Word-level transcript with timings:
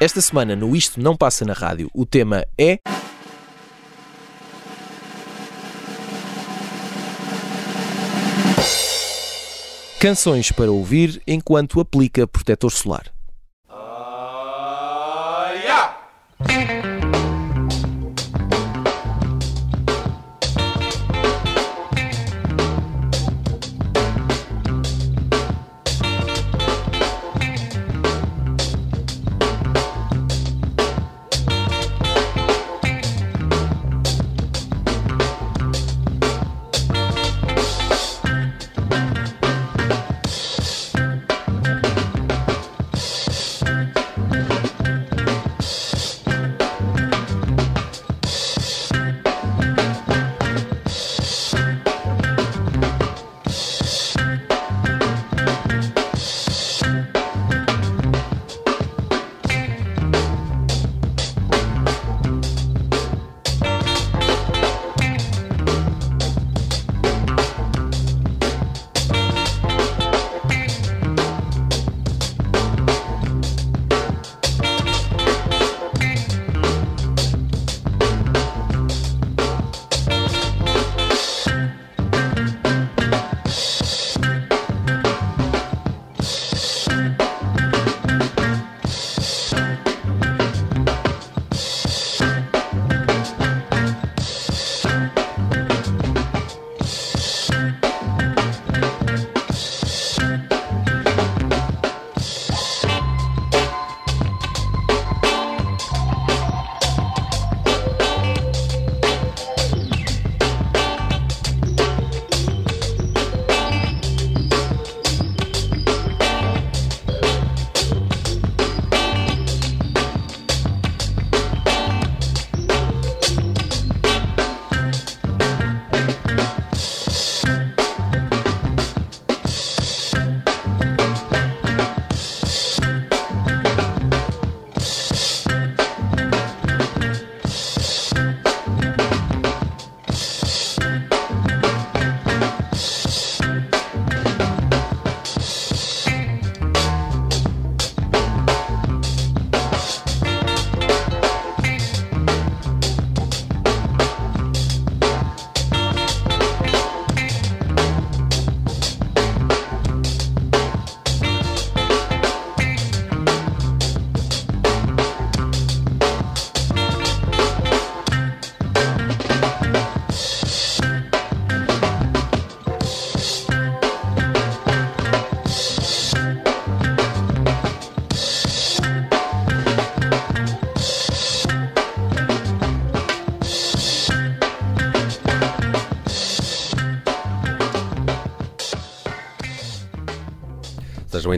Esta 0.00 0.20
semana 0.20 0.54
no 0.54 0.76
Isto 0.76 1.00
Não 1.00 1.16
Passa 1.16 1.46
na 1.46 1.54
Rádio, 1.54 1.90
o 1.94 2.04
tema 2.04 2.44
é. 2.58 2.78
Canções 9.98 10.52
para 10.52 10.70
ouvir 10.70 11.22
enquanto 11.26 11.80
aplica 11.80 12.26
protetor 12.26 12.70
solar. 12.70 13.14
Sejam 16.46 16.73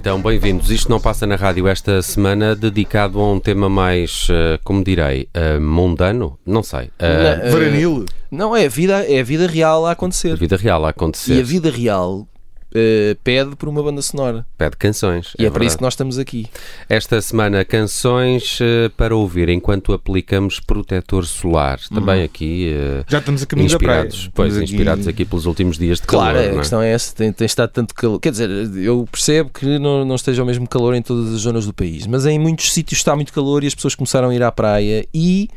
então 0.06 0.22
bem-vindos. 0.22 0.70
Isto 0.70 0.88
não 0.88 1.00
passa 1.00 1.26
na 1.26 1.34
rádio 1.34 1.66
esta 1.66 2.00
semana, 2.00 2.54
dedicado 2.54 3.18
a 3.18 3.32
um 3.32 3.40
tema 3.40 3.68
mais, 3.68 4.28
uh, 4.28 4.56
como 4.62 4.84
direi, 4.84 5.28
uh, 5.34 5.60
mundano? 5.60 6.38
Não 6.46 6.62
sei. 6.62 6.92
Uh, 7.00 7.50
Varanil? 7.50 8.06
Não, 8.30 8.54
é 8.54 8.66
a, 8.66 8.68
vida, 8.68 9.04
é 9.04 9.18
a 9.18 9.24
vida 9.24 9.48
real 9.48 9.84
a 9.84 9.90
acontecer. 9.90 10.34
A 10.34 10.36
vida 10.36 10.56
real 10.56 10.86
a 10.86 10.90
acontecer. 10.90 11.34
E 11.34 11.40
a 11.40 11.42
vida 11.42 11.72
real 11.72 12.24
Uh, 12.72 13.16
pede 13.22 13.56
por 13.56 13.68
uma 13.68 13.82
banda 13.82 14.02
sonora. 14.02 14.44
Pede 14.58 14.76
canções. 14.76 15.32
E 15.38 15.44
é, 15.44 15.46
é 15.46 15.50
para 15.50 15.64
isso 15.64 15.76
que 15.76 15.82
nós 15.82 15.94
estamos 15.94 16.18
aqui. 16.18 16.46
Esta 16.88 17.20
semana, 17.22 17.64
canções 17.64 18.58
uh, 18.60 18.90
para 18.96 19.14
ouvir 19.16 19.48
enquanto 19.48 19.92
aplicamos 19.92 20.60
protetor 20.60 21.24
solar. 21.24 21.78
Também 21.88 22.18
uhum. 22.18 22.24
aqui. 22.24 22.74
Uh, 22.74 23.04
Já 23.08 23.18
estamos 23.18 23.42
a 23.42 23.46
caminho 23.46 23.66
inspirados, 23.66 24.30
Pois, 24.34 24.56
aqui... 24.56 24.64
inspirados 24.64 25.08
aqui 25.08 25.24
pelos 25.24 25.46
últimos 25.46 25.78
dias 25.78 26.00
de 26.00 26.06
claro, 26.06 26.34
calor. 26.34 26.42
Claro, 26.42 26.50
a 26.50 26.56
é? 26.56 26.60
questão 26.60 26.82
é 26.82 26.92
essa. 26.92 27.14
Tem, 27.14 27.32
tem 27.32 27.46
estado 27.46 27.70
tanto 27.70 27.94
calor. 27.94 28.20
Quer 28.20 28.32
dizer, 28.32 28.50
eu 28.76 29.08
percebo 29.10 29.50
que 29.50 29.78
não, 29.78 30.04
não 30.04 30.16
esteja 30.16 30.42
o 30.42 30.46
mesmo 30.46 30.68
calor 30.68 30.94
em 30.94 31.02
todas 31.02 31.32
as 31.32 31.40
zonas 31.40 31.66
do 31.66 31.72
país, 31.72 32.06
mas 32.06 32.26
em 32.26 32.38
muitos 32.38 32.72
sítios 32.72 32.98
está 33.00 33.14
muito 33.14 33.32
calor 33.32 33.64
e 33.64 33.66
as 33.68 33.74
pessoas 33.74 33.94
começaram 33.94 34.28
a 34.28 34.34
ir 34.34 34.42
à 34.42 34.52
praia 34.52 35.06
e 35.14 35.48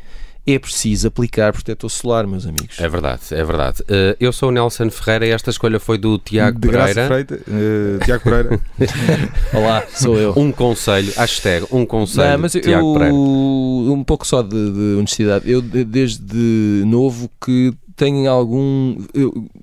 é 0.46 0.58
preciso 0.58 1.08
aplicar 1.08 1.52
protetor 1.52 1.90
solar, 1.90 2.26
meus 2.26 2.46
amigos. 2.46 2.80
É 2.80 2.88
verdade, 2.88 3.22
é 3.30 3.44
verdade. 3.44 3.82
Uh, 3.82 4.16
eu 4.18 4.32
sou 4.32 4.48
o 4.48 4.52
Nelson 4.52 4.90
Ferreira 4.90 5.26
e 5.26 5.30
esta 5.30 5.50
escolha 5.50 5.78
foi 5.78 5.98
do 5.98 6.18
Tiago 6.18 6.58
de 6.58 6.68
Pereira. 6.68 7.06
Freita, 7.06 7.34
uh, 7.34 8.04
Tiago 8.04 8.24
Pereira. 8.24 8.60
Olá, 9.52 9.84
sou 9.94 10.18
eu. 10.18 10.32
Um 10.36 10.50
conselho, 10.50 11.12
hashtag, 11.16 11.66
um 11.70 11.84
conselho. 11.84 12.32
Não, 12.32 12.38
mas 12.38 12.54
eu, 12.54 12.62
Tiago 12.62 12.94
Pereira. 12.94 13.14
um 13.14 14.04
pouco 14.04 14.26
só 14.26 14.42
de, 14.42 14.48
de 14.50 14.96
honestidade. 14.98 15.50
Eu, 15.50 15.60
desde 15.60 16.82
novo, 16.86 17.30
que 17.44 17.74
tenho 17.94 18.30
algum. 18.30 18.96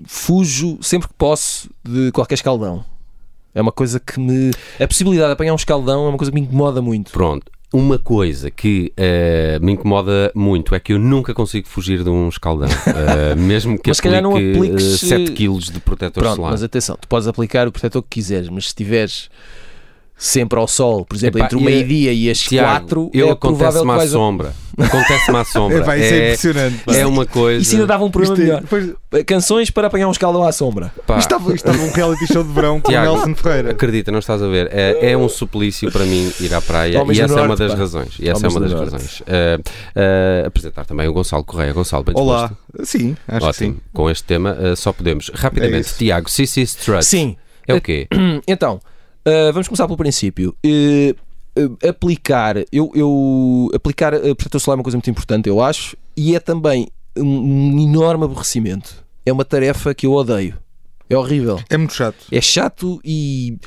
fujo 0.06 0.77
sempre 0.81 1.07
que 1.07 1.13
posso 1.15 1.69
de 1.83 2.12
qualquer 2.12 2.35
escaldão. 2.35 2.85
É 3.57 3.62
uma 3.62 3.71
coisa 3.71 4.00
que 4.00 4.19
me. 4.19 4.51
A 4.79 4.88
possibilidade 4.88 5.29
de 5.29 5.33
apanhar 5.33 5.53
um 5.53 5.56
escaldão 5.56 6.06
é 6.06 6.09
uma 6.09 6.18
coisa 6.18 6.31
que 6.31 6.39
me 6.39 6.45
incomoda 6.45 6.79
muito. 6.79 7.12
Pronto, 7.12 7.51
uma 7.73 7.99
coisa 7.99 8.49
que 8.49 8.93
uh, 8.97 9.63
me 9.63 9.73
incomoda 9.73 10.31
muito 10.33 10.73
é 10.73 10.79
que 10.79 10.93
eu 10.93 10.99
nunca 10.99 11.33
consigo 11.33 11.67
fugir 11.67 12.03
de 12.03 12.09
um 12.09 12.29
escaldão, 12.29 12.69
uh, 12.69 13.35
mesmo 13.39 13.77
que 13.77 13.89
mas 13.89 13.99
aplique 13.99 14.21
não 14.21 14.31
apliques... 14.31 14.99
7 15.01 15.31
kg 15.33 15.59
de 15.59 15.79
protetor 15.81 16.23
Pronto, 16.23 16.35
solar. 16.37 16.51
Mas 16.51 16.63
atenção, 16.63 16.97
tu 16.99 17.07
podes 17.07 17.27
aplicar 17.27 17.67
o 17.67 17.71
protetor 17.71 18.01
que 18.03 18.09
quiseres, 18.09 18.49
mas 18.49 18.69
se 18.69 18.75
tiveres 18.75 19.29
sempre 20.17 20.57
ao 20.59 20.67
sol, 20.67 21.05
por 21.05 21.15
exemplo, 21.15 21.39
Epá, 21.39 21.45
entre 21.45 21.57
o 21.57 21.61
e- 21.61 21.63
meio-dia 21.63 22.11
e 22.11 22.29
as 22.29 22.39
Tiago, 22.39 22.67
quatro, 22.69 23.11
eu 23.13 23.27
é 23.27 23.31
acontece-me 23.31 23.91
à 23.91 24.07
sombra. 24.07 24.53
Acontece-me 24.79 25.37
à 25.37 25.43
sombra. 25.45 25.77
É, 25.77 25.81
pá, 25.83 25.97
isso 25.97 26.13
é, 26.13 26.17
impressionante. 26.25 26.77
pá. 26.85 26.95
é 26.95 27.05
uma 27.05 27.25
coisa. 27.25 27.61
Isso 27.61 27.73
ainda 27.75 27.87
dava 27.87 28.03
um 28.03 28.07
Isto 28.07 28.33
é- 28.33 28.37
melhor. 28.37 28.61
depois- 28.61 28.93
Canções 29.25 29.69
para 29.71 29.87
apanhar 29.87 30.07
um 30.07 30.11
escaldão 30.11 30.43
à 30.43 30.51
sombra. 30.51 30.91
Pá, 31.05 31.17
isto 31.17 31.33
estava, 31.33 31.53
isto 31.53 31.67
estava 31.69 31.83
um 31.87 31.91
reality 31.91 32.27
show 32.31 32.43
de 32.43 32.51
verão 32.51 32.79
com 32.81 32.87
o 32.89 32.91
Tiago, 32.91 33.15
Nelson 33.15 33.35
Ferreira. 33.35 33.71
Acredita, 33.71 34.11
não 34.11 34.19
estás 34.19 34.41
a 34.41 34.47
ver. 34.47 34.69
É, 34.71 35.11
é 35.11 35.17
um 35.17 35.29
suplício 35.29 35.91
para 35.91 36.03
mim 36.05 36.31
ir 36.39 36.53
à 36.53 36.61
praia 36.61 37.01
Homens 37.01 37.17
e 37.17 37.21
essa 37.21 37.33
é 37.33 37.37
uma 37.37 37.47
Norte, 37.47 37.59
das 37.59 37.71
pá. 37.73 37.77
razões. 37.77 38.13
E 38.19 38.29
essa 38.29 38.45
é 38.45 38.49
Homens 38.49 38.53
uma 38.55 38.59
das 38.61 38.71
Norte. 38.73 38.91
razões. 38.91 39.19
Uh, 39.21 39.23
uh, 40.43 40.47
apresentar 40.47 40.85
também 40.85 41.07
o 41.07 41.13
Gonçalo 41.13 41.43
Correia. 41.43 41.73
Gonçalo, 41.73 42.03
bem 42.03 42.15
Olá. 42.17 42.51
Sim, 42.83 43.15
acho 43.27 43.45
Ótimo. 43.45 43.73
que 43.73 43.77
sim. 43.79 43.81
Com 43.93 44.09
este 44.09 44.23
tema 44.23 44.55
uh, 44.59 44.75
só 44.75 44.91
podemos. 44.91 45.31
Rapidamente, 45.33 45.87
isso. 45.87 45.97
Tiago, 45.97 46.29
CC 46.29 46.61
Strut. 46.61 47.03
Sim, 47.05 47.35
É 47.67 47.73
o 47.73 47.81
quê? 47.81 48.07
Então, 48.47 48.79
uh, 49.27 49.53
vamos 49.53 49.68
começar 49.68 49.85
pelo 49.85 49.97
princípio. 49.97 50.56
Uh, 50.65 51.15
uh, 51.62 51.77
aplicar, 51.88 52.57
eu, 52.71 52.91
eu- 52.95 53.69
aplicar 53.74 54.13
a 54.13 54.19
protetor 54.35 54.62
solar 54.62 54.75
é 54.75 54.79
uma 54.79 54.83
coisa 54.83 54.97
muito 54.97 55.09
importante, 55.09 55.50
eu 55.50 55.62
acho, 55.62 55.95
e 56.15 56.35
é 56.35 56.39
também 56.39 56.88
um, 57.18 57.79
enorme 57.79 58.25
aborrecimento. 58.25 59.06
É 59.25 59.31
uma 59.33 59.44
tarefa 59.45 59.94
que 59.94 60.06
eu 60.06 60.13
odeio. 60.13 60.57
É 61.09 61.18
horrível. 61.18 61.59
É 61.69 61.77
muito 61.77 61.94
chato. 61.94 62.18
É 62.31 62.41
chato 62.41 63.00
e 63.03 63.57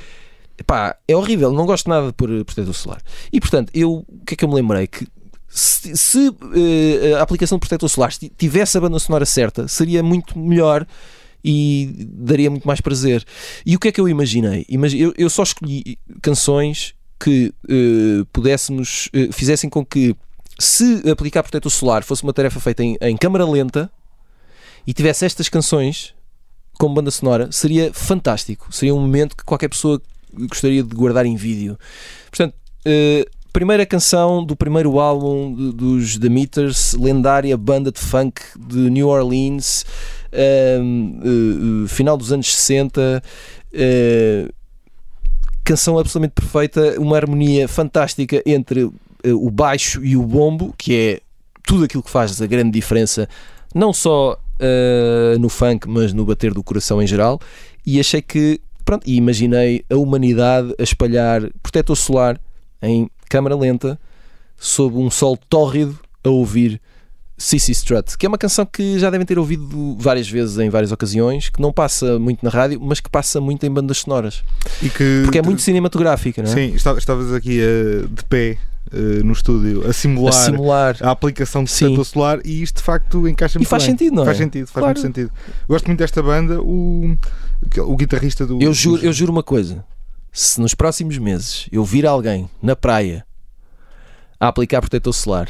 pá, 0.66 0.96
é 1.08 1.16
horrível. 1.16 1.52
Não 1.52 1.64
gosto 1.66 1.88
nada 1.88 2.08
de 2.08 2.12
pôr 2.12 2.28
protetor 2.44 2.74
solar. 2.74 3.02
E 3.32 3.40
portanto, 3.40 3.70
eu 3.74 4.04
o 4.06 4.24
que 4.26 4.34
é 4.34 4.36
que 4.36 4.44
eu 4.44 4.48
me 4.48 4.54
lembrei? 4.54 4.86
Que 4.86 5.06
se, 5.48 5.96
se, 5.96 6.28
eh, 6.54 7.14
a 7.14 7.22
aplicação 7.22 7.56
de 7.56 7.60
protetor 7.60 7.88
solar 7.88 8.12
tivesse 8.12 8.76
a 8.78 8.80
banda 8.80 8.98
sonora 8.98 9.24
certa, 9.26 9.66
seria 9.68 10.02
muito 10.02 10.38
melhor 10.38 10.86
e 11.44 12.06
daria 12.08 12.50
muito 12.50 12.66
mais 12.66 12.80
prazer. 12.80 13.24
E 13.64 13.74
o 13.76 13.78
que 13.78 13.88
é 13.88 13.92
que 13.92 14.00
eu 14.00 14.08
imaginei? 14.08 14.64
Imagi- 14.68 15.00
eu, 15.00 15.12
eu 15.16 15.30
só 15.30 15.42
escolhi 15.42 15.98
canções 16.22 16.94
que 17.18 17.52
eh, 17.68 18.24
pudéssemos, 18.32 19.08
eh, 19.12 19.28
fizessem 19.32 19.68
com 19.68 19.84
que 19.84 20.14
se 20.58 21.08
aplicar 21.10 21.42
protetor 21.42 21.70
solar 21.70 22.02
fosse 22.02 22.22
uma 22.22 22.32
tarefa 22.32 22.60
feita 22.60 22.82
em, 22.82 22.96
em 23.00 23.16
câmara 23.16 23.46
lenta 23.46 23.90
e 24.86 24.92
tivesse 24.92 25.24
estas 25.24 25.48
canções 25.48 26.14
como 26.78 26.94
banda 26.94 27.10
sonora, 27.10 27.50
seria 27.52 27.92
fantástico. 27.92 28.68
Seria 28.74 28.94
um 28.94 29.00
momento 29.00 29.36
que 29.36 29.44
qualquer 29.44 29.68
pessoa 29.68 30.00
gostaria 30.32 30.82
de 30.82 30.94
guardar 30.94 31.26
em 31.26 31.36
vídeo. 31.36 31.78
Portanto, 32.30 32.54
eh, 32.86 33.26
primeira 33.52 33.84
canção 33.84 34.42
do 34.44 34.56
primeiro 34.56 34.98
álbum 34.98 35.54
de- 35.54 35.72
dos 35.72 36.16
The 36.18 36.28
Meters, 36.30 36.94
lendária 36.94 37.54
banda 37.56 37.92
de 37.92 38.00
funk 38.00 38.40
de 38.58 38.88
New 38.88 39.08
Orleans, 39.08 39.84
eh, 40.32 40.78
final 41.88 42.16
dos 42.16 42.32
anos 42.32 42.54
60. 42.54 43.22
eh, 43.72 44.48
canção 45.62 45.98
absolutamente 45.98 46.32
perfeita, 46.32 46.98
uma 46.98 47.16
harmonia 47.16 47.68
fantástica 47.68 48.42
entre 48.44 48.90
o 49.24 49.50
baixo 49.50 50.04
e 50.04 50.16
o 50.16 50.22
bombo, 50.22 50.74
que 50.76 50.96
é 50.96 51.20
tudo 51.62 51.84
aquilo 51.84 52.02
que 52.02 52.10
faz 52.10 52.40
a 52.42 52.46
grande 52.46 52.70
diferença, 52.72 53.28
não 53.72 53.92
só 53.92 54.36
no 55.38 55.48
funk, 55.48 55.88
mas 55.88 56.12
no 56.12 56.24
bater 56.24 56.52
do 56.52 56.64
coração 56.64 57.00
em 57.00 57.06
geral. 57.06 57.38
E 57.86 58.00
achei 58.00 58.20
que, 58.20 58.60
pronto, 58.84 59.08
e 59.08 59.14
imaginei 59.14 59.84
a 59.88 59.94
humanidade 59.94 60.74
a 60.76 60.82
espalhar 60.82 61.48
protetor 61.62 61.96
solar 61.96 62.40
em 62.82 63.08
câmara 63.28 63.54
lenta 63.54 64.00
sob 64.58 64.96
um 64.96 65.10
sol 65.10 65.38
tórrido 65.48 65.98
a 66.22 66.28
ouvir 66.28 66.80
CC 67.42 67.72
Strut, 67.72 68.18
que 68.18 68.26
é 68.26 68.28
uma 68.28 68.36
canção 68.36 68.66
que 68.66 68.98
já 68.98 69.08
devem 69.08 69.26
ter 69.26 69.38
ouvido 69.38 69.96
várias 69.98 70.28
vezes 70.28 70.58
em 70.58 70.68
várias 70.68 70.92
ocasiões, 70.92 71.48
que 71.48 71.60
não 71.60 71.72
passa 71.72 72.18
muito 72.18 72.44
na 72.44 72.50
rádio, 72.50 72.78
mas 72.82 73.00
que 73.00 73.08
passa 73.08 73.40
muito 73.40 73.64
em 73.64 73.70
bandas 73.70 73.98
sonoras, 73.98 74.44
E 74.82 74.90
que, 74.90 75.22
porque 75.24 75.38
é 75.38 75.42
muito 75.42 75.62
cinematográfica, 75.62 76.42
não 76.42 76.50
é? 76.50 76.54
Sim, 76.54 76.74
esta- 76.74 76.98
estavas 76.98 77.32
aqui 77.32 77.58
eh, 77.58 78.04
de 78.10 78.24
pé 78.26 78.58
eh, 78.92 79.22
no 79.24 79.32
estúdio 79.32 79.88
a 79.88 79.92
simular, 79.94 80.34
A 80.34 80.44
simular. 80.44 80.96
a 81.00 81.10
aplicação 81.10 81.64
de 81.64 81.70
protetor 81.72 82.04
solar 82.04 82.40
e 82.44 82.62
isto 82.62 82.76
de 82.76 82.82
facto 82.82 83.26
encaixa 83.26 83.56
E 83.56 83.60
muito 83.60 83.68
faz 83.70 83.84
bem. 83.84 83.92
sentido, 83.92 84.16
não 84.16 84.22
é? 84.22 84.26
Faz 84.26 84.36
sentido, 84.36 84.66
faz 84.66 84.72
Claro. 84.84 84.86
muito 84.88 85.00
sentido. 85.00 85.32
Gosto 85.66 85.86
muito 85.86 85.98
desta 86.00 86.22
banda, 86.22 86.60
o, 86.60 87.16
o 87.78 87.96
guitarrista 87.96 88.44
do. 88.46 88.60
Eu 88.60 88.74
juro, 88.74 88.96
dos- 88.96 89.04
eu 89.06 89.12
juro 89.14 89.32
uma 89.32 89.42
coisa: 89.42 89.82
se 90.30 90.60
nos 90.60 90.74
próximos 90.74 91.16
meses 91.16 91.68
eu 91.72 91.84
vir 91.86 92.04
alguém 92.06 92.50
na 92.62 92.76
praia 92.76 93.24
a 94.38 94.48
aplicar 94.48 94.80
protetor 94.82 95.12
solar 95.14 95.48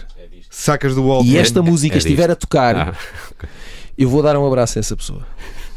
Sacas 0.50 0.94
do 0.96 1.06
Walkman. 1.06 1.32
e 1.32 1.38
esta 1.38 1.62
música 1.62 1.94
é 1.94 1.98
estiver 1.98 2.30
a 2.30 2.34
tocar, 2.36 2.76
Ah, 2.76 2.94
eu 3.96 4.08
vou 4.08 4.22
dar 4.22 4.36
um 4.36 4.46
abraço 4.46 4.78
a 4.78 4.80
essa 4.80 4.96
pessoa. 4.96 5.24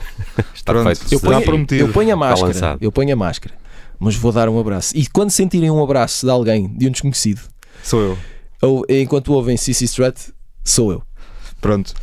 está 0.55 0.73
Pronto. 0.73 0.85
feito. 0.95 1.13
Eu 1.13 1.19
ponho, 1.19 1.41
prometido. 1.43 1.81
eu 1.81 1.89
ponho 1.93 2.11
a 2.13 2.15
máscara, 2.17 2.77
eu 2.81 2.91
ponho 2.91 3.13
a 3.13 3.15
máscara, 3.15 3.53
mas 3.99 4.15
vou 4.15 4.31
dar 4.31 4.49
um 4.49 4.59
abraço. 4.59 4.95
E 4.97 5.05
quando 5.07 5.29
sentirem 5.29 5.69
um 5.69 5.81
abraço 5.83 6.25
de 6.25 6.31
alguém, 6.31 6.67
de 6.75 6.87
um 6.87 6.91
desconhecido, 6.91 7.41
Sou 7.83 8.01
eu. 8.01 8.17
ou 8.61 8.83
enquanto 8.89 9.31
ouvem 9.33 9.55
CC 9.57 9.85
Strut, 9.85 10.33
sou 10.63 10.91
eu. 10.91 11.03
Pronto. 11.61 11.93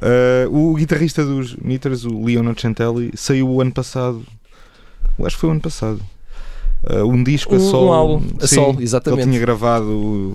Eh, 0.00 0.46
o 0.50 0.72
guitarrista 0.74 1.22
dos 1.24 1.54
Meters, 1.56 2.04
o 2.04 2.24
Leonard 2.24 2.58
Chantelli, 2.60 3.10
saiu 3.14 3.48
o 3.50 3.60
ano 3.60 3.70
passado. 3.72 4.24
Eu 5.18 5.26
Acho 5.26 5.36
que 5.36 5.40
foi 5.40 5.48
o 5.50 5.52
ano 5.52 5.60
passado. 5.60 6.00
Eh, 6.88 7.02
um 7.02 7.22
disco 7.22 7.54
a 7.54 7.58
Um- 7.58 7.60
um 7.60 7.70
sol. 7.70 7.92
álbum 7.92 8.22
a 8.40 8.46
sim, 8.46 8.54
sol, 8.54 8.74
que 8.76 8.82
exatamente. 8.82 9.22
Ele 9.22 9.30
tinha 9.32 9.40
gravado 9.40 10.34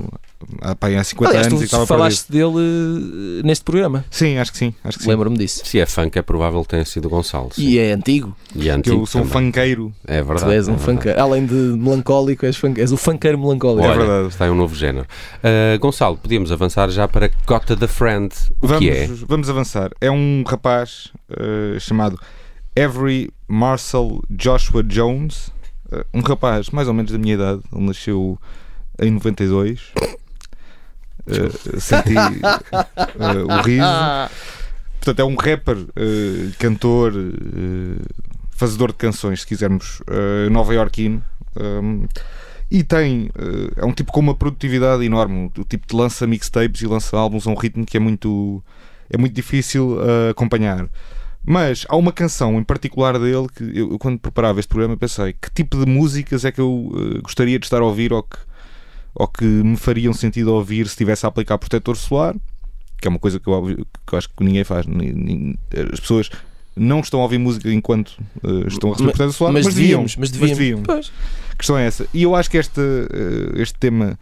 há, 0.62 0.76
pá, 0.76 0.90
há 0.90 1.04
50 1.04 1.30
Aliás, 1.32 1.48
anos 1.48 1.60
tu 1.60 1.64
e 1.64 1.66
estava 1.66 1.88
falaste 1.88 2.32
dele 2.32 3.40
eh, 3.40 3.48
neste 3.48 3.66
programa, 3.66 4.06
Sim, 4.12 4.38
acho 4.38 4.52
que 4.52 4.58
sim. 4.60 4.74
Acho 4.84 4.98
que 5.00 5.04
sim. 5.06 5.10
lembro-me 5.10 5.38
disso. 5.38 5.66
Se 5.66 5.80
é 5.80 5.86
funk, 5.88 6.16
é 6.20 6.22
provável 6.22 6.62
que 6.62 6.68
tenha 6.68 6.86
sido 6.86 7.08
sim. 7.52 7.64
E 7.64 7.80
é 7.80 7.94
antigo, 7.94 8.36
E 8.56 8.60
é 8.60 8.64
Que 8.64 8.70
antigo 8.70 9.02
eu 9.02 9.06
sou 9.08 9.22
um 9.22 9.28
também. 9.28 9.48
funkeiro. 9.48 9.92
É 10.06 10.22
tu 10.22 10.26
verdade. 10.28 10.52
és 10.54 10.68
é 10.68 10.72
um 10.72 10.76
verdade. 10.76 10.98
funkeiro. 10.98 11.20
Além 11.22 11.46
de 11.48 11.54
melancólico, 11.56 12.46
és, 12.46 12.56
funk- 12.58 12.80
és 12.80 12.92
o 12.92 12.98
funkeiro 12.98 13.40
melancólico. 13.40 13.84
É 13.84 13.90
Olha, 13.90 13.98
verdade. 13.98 14.28
está 14.28 14.46
aí 14.46 14.52
um 14.52 14.56
novo 14.56 14.76
género. 14.76 15.08
Uh, 15.40 15.80
Gonçalo, 15.80 16.16
podíamos 16.18 16.52
avançar 16.52 16.90
já 16.92 17.08
para 17.08 17.30
Cota 17.48 17.76
the 17.76 17.88
Friend. 17.88 18.32
O 18.62 18.68
Vamos, 18.68 18.84
que 18.86 18.90
é? 18.92 19.10
vamos 19.28 19.50
avançar. 19.50 19.90
É 20.00 20.12
um 20.12 20.44
rapaz 20.46 21.12
eh, 21.32 21.78
chamado 21.80 22.20
Avery 22.78 23.32
Marcel 23.48 24.22
Joshua 24.30 24.84
Jones. 24.84 25.50
Eh, 25.92 26.06
um 26.14 26.22
rapaz 26.22 26.70
mais 26.70 26.88
ou 26.88 26.94
menos 26.94 27.12
da 27.12 27.18
minha 27.18 27.34
idade. 27.34 27.62
Ele 27.74 27.86
nasceu 27.86 28.40
em 29.00 29.12
92. 29.12 29.92
Eh, 31.28 31.80
senti 31.80 32.16
eh, 32.16 33.44
o 33.44 33.62
riso. 33.62 33.86
Portanto, 35.00 35.20
é 35.20 35.24
um 35.24 35.36
rapper, 35.36 35.78
eh, 35.96 36.52
cantor, 36.60 37.14
fazedor 38.52 38.90
de 38.90 38.98
canções, 38.98 39.42
se 39.42 39.48
quisermos, 39.48 40.02
eh, 40.08 40.50
nova-iorquino. 40.50 41.24
Um, 41.58 42.06
e 42.70 42.84
tem, 42.84 43.30
é 43.78 43.86
um 43.86 43.94
tipo 43.94 44.12
com 44.12 44.20
uma 44.20 44.36
produtividade 44.36 45.06
enorme. 45.06 45.52
O 45.58 45.64
tipo 45.64 45.88
de 45.88 45.96
lança 45.96 46.26
mixtapes 46.26 46.82
e 46.82 46.88
lança 46.88 47.16
álbuns 47.16 47.46
a 47.48 47.52
um 47.52 47.54
ritmo 47.54 47.86
que 47.86 47.96
é 47.96 48.00
muito, 48.00 48.62
é 49.10 49.18
muito 49.18 49.34
difícil 49.34 49.98
acompanhar. 50.32 50.90
Mas 51.46 51.86
há 51.88 51.96
uma 51.96 52.12
canção 52.12 52.58
em 52.58 52.64
particular 52.64 53.20
dele 53.20 53.48
que 53.56 53.78
eu, 53.78 54.00
quando 54.00 54.20
preparava 54.20 54.60
este 54.60 54.68
programa, 54.68 54.98
pensei 54.98 55.34
que 55.34 55.52
tipo 55.54 55.78
de 55.78 55.86
músicas 55.86 56.44
é 56.44 56.52
que 56.52 56.60
eu 56.60 56.92
eh, 56.96 57.22
gostaria 57.22 57.60
de 57.60 57.66
estar 57.66 57.82
a 57.82 57.86
ouvir 57.86 58.12
ou 58.12 58.24
que, 58.24 58.38
ou 59.14 59.28
que 59.28 59.46
me 59.46 59.78
fariam 59.78 60.12
sentido 60.12 60.54
ouvir 60.54 60.86
se 60.86 60.94
estivesse 60.94 61.26
a 61.26 61.30
aplicar 61.30 61.60
protetor 61.60 61.96
solar, 61.96 62.36
que 63.00 63.08
é 63.08 63.10
uma 63.10 63.20
coisa 63.20 63.40
que 63.40 63.48
eu, 63.48 63.86
que 64.08 64.14
eu 64.14 64.18
acho 64.18 64.30
que 64.30 64.44
ninguém 64.44 64.64
faz. 64.64 64.88
As 65.94 66.00
pessoas 66.00 66.32
não 66.76 67.00
estão 67.00 67.20
a 67.20 67.24
ouvir 67.24 67.38
música 67.38 67.72
enquanto 67.72 68.18
eh, 68.44 68.68
estão 68.68 68.90
a 68.90 68.94
receber 68.94 69.12
protetor 69.12 69.34
solar, 69.34 69.54
mas, 69.54 69.66
mas, 69.66 69.76
devíamos, 69.76 70.16
mas 70.18 70.32
devíamos. 70.32 70.58
deviam. 70.58 70.84
Pois. 70.84 71.12
A 71.52 71.56
questão 71.56 71.78
é 71.78 71.86
essa. 71.86 72.08
E 72.12 72.24
eu 72.24 72.36
acho 72.36 72.50
que 72.50 72.58
este, 72.58 72.82
eh, 72.82 73.62
este 73.62 73.78
tema 73.78 74.18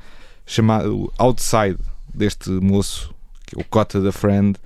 chamado 0.46 1.12
Outside 1.18 1.78
deste 2.14 2.50
moço, 2.50 3.16
que 3.46 3.58
é 3.58 3.62
o 3.62 3.64
Cota 3.64 4.02
da 4.02 4.12
Friend, 4.12 4.60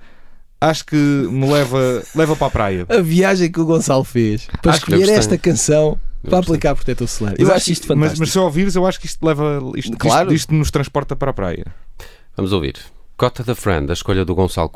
acho 0.60 0.84
que 0.86 0.96
me 0.96 1.50
leva, 1.50 2.02
leva 2.14 2.36
para 2.36 2.46
a 2.46 2.50
praia. 2.50 2.86
A 2.88 3.00
viagem 3.00 3.50
que 3.50 3.60
o 3.60 3.64
Gonçalo 3.64 4.04
fez 4.04 4.46
para 4.62 4.72
Acho 4.72 4.80
escolher 4.80 5.08
eu 5.08 5.14
esta 5.14 5.38
canção 5.38 5.98
Eu 6.24 6.30
para 6.30 6.38
aplicar 6.40 6.74
protetor 6.74 7.06
solar. 7.08 7.34
Eu 7.38 7.46
Mas 7.46 7.56
acho 7.56 7.72
isto 7.72 7.82
mas, 7.88 7.96
fantástico. 7.96 8.20
mas 8.20 8.30
se 8.32 8.38
ouvires, 8.38 8.74
eu 8.74 8.86
acho 8.86 8.98
que 9.00 9.06
isto 9.06 9.24
leva. 9.24 9.60
Isto, 9.76 9.96
Claro. 9.96 10.28
isto, 10.32 10.36
isto 10.36 10.54
nos 10.54 10.70
transporta 10.70 11.14
para 11.14 11.30
a 11.30 11.34
praia. 11.34 11.64
Vamos 12.36 12.52
ouvir. 12.52 12.76
Cota 13.16 13.42
the 13.44 13.54
Friend, 13.54 13.90
a 13.90 13.94
escolha 13.94 14.24
do 14.24 14.34
Gonçalo. 14.34 14.72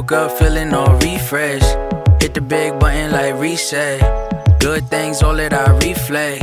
Woke 0.00 0.12
up 0.12 0.38
feeling 0.38 0.72
all 0.72 0.94
refreshed. 0.94 1.76
Hit 2.22 2.32
the 2.32 2.40
big 2.40 2.80
button 2.80 3.12
like 3.12 3.34
reset. 3.34 4.00
Good 4.58 4.88
things, 4.88 5.22
all 5.22 5.36
that 5.36 5.52
I 5.52 5.76
reflect. 5.86 6.42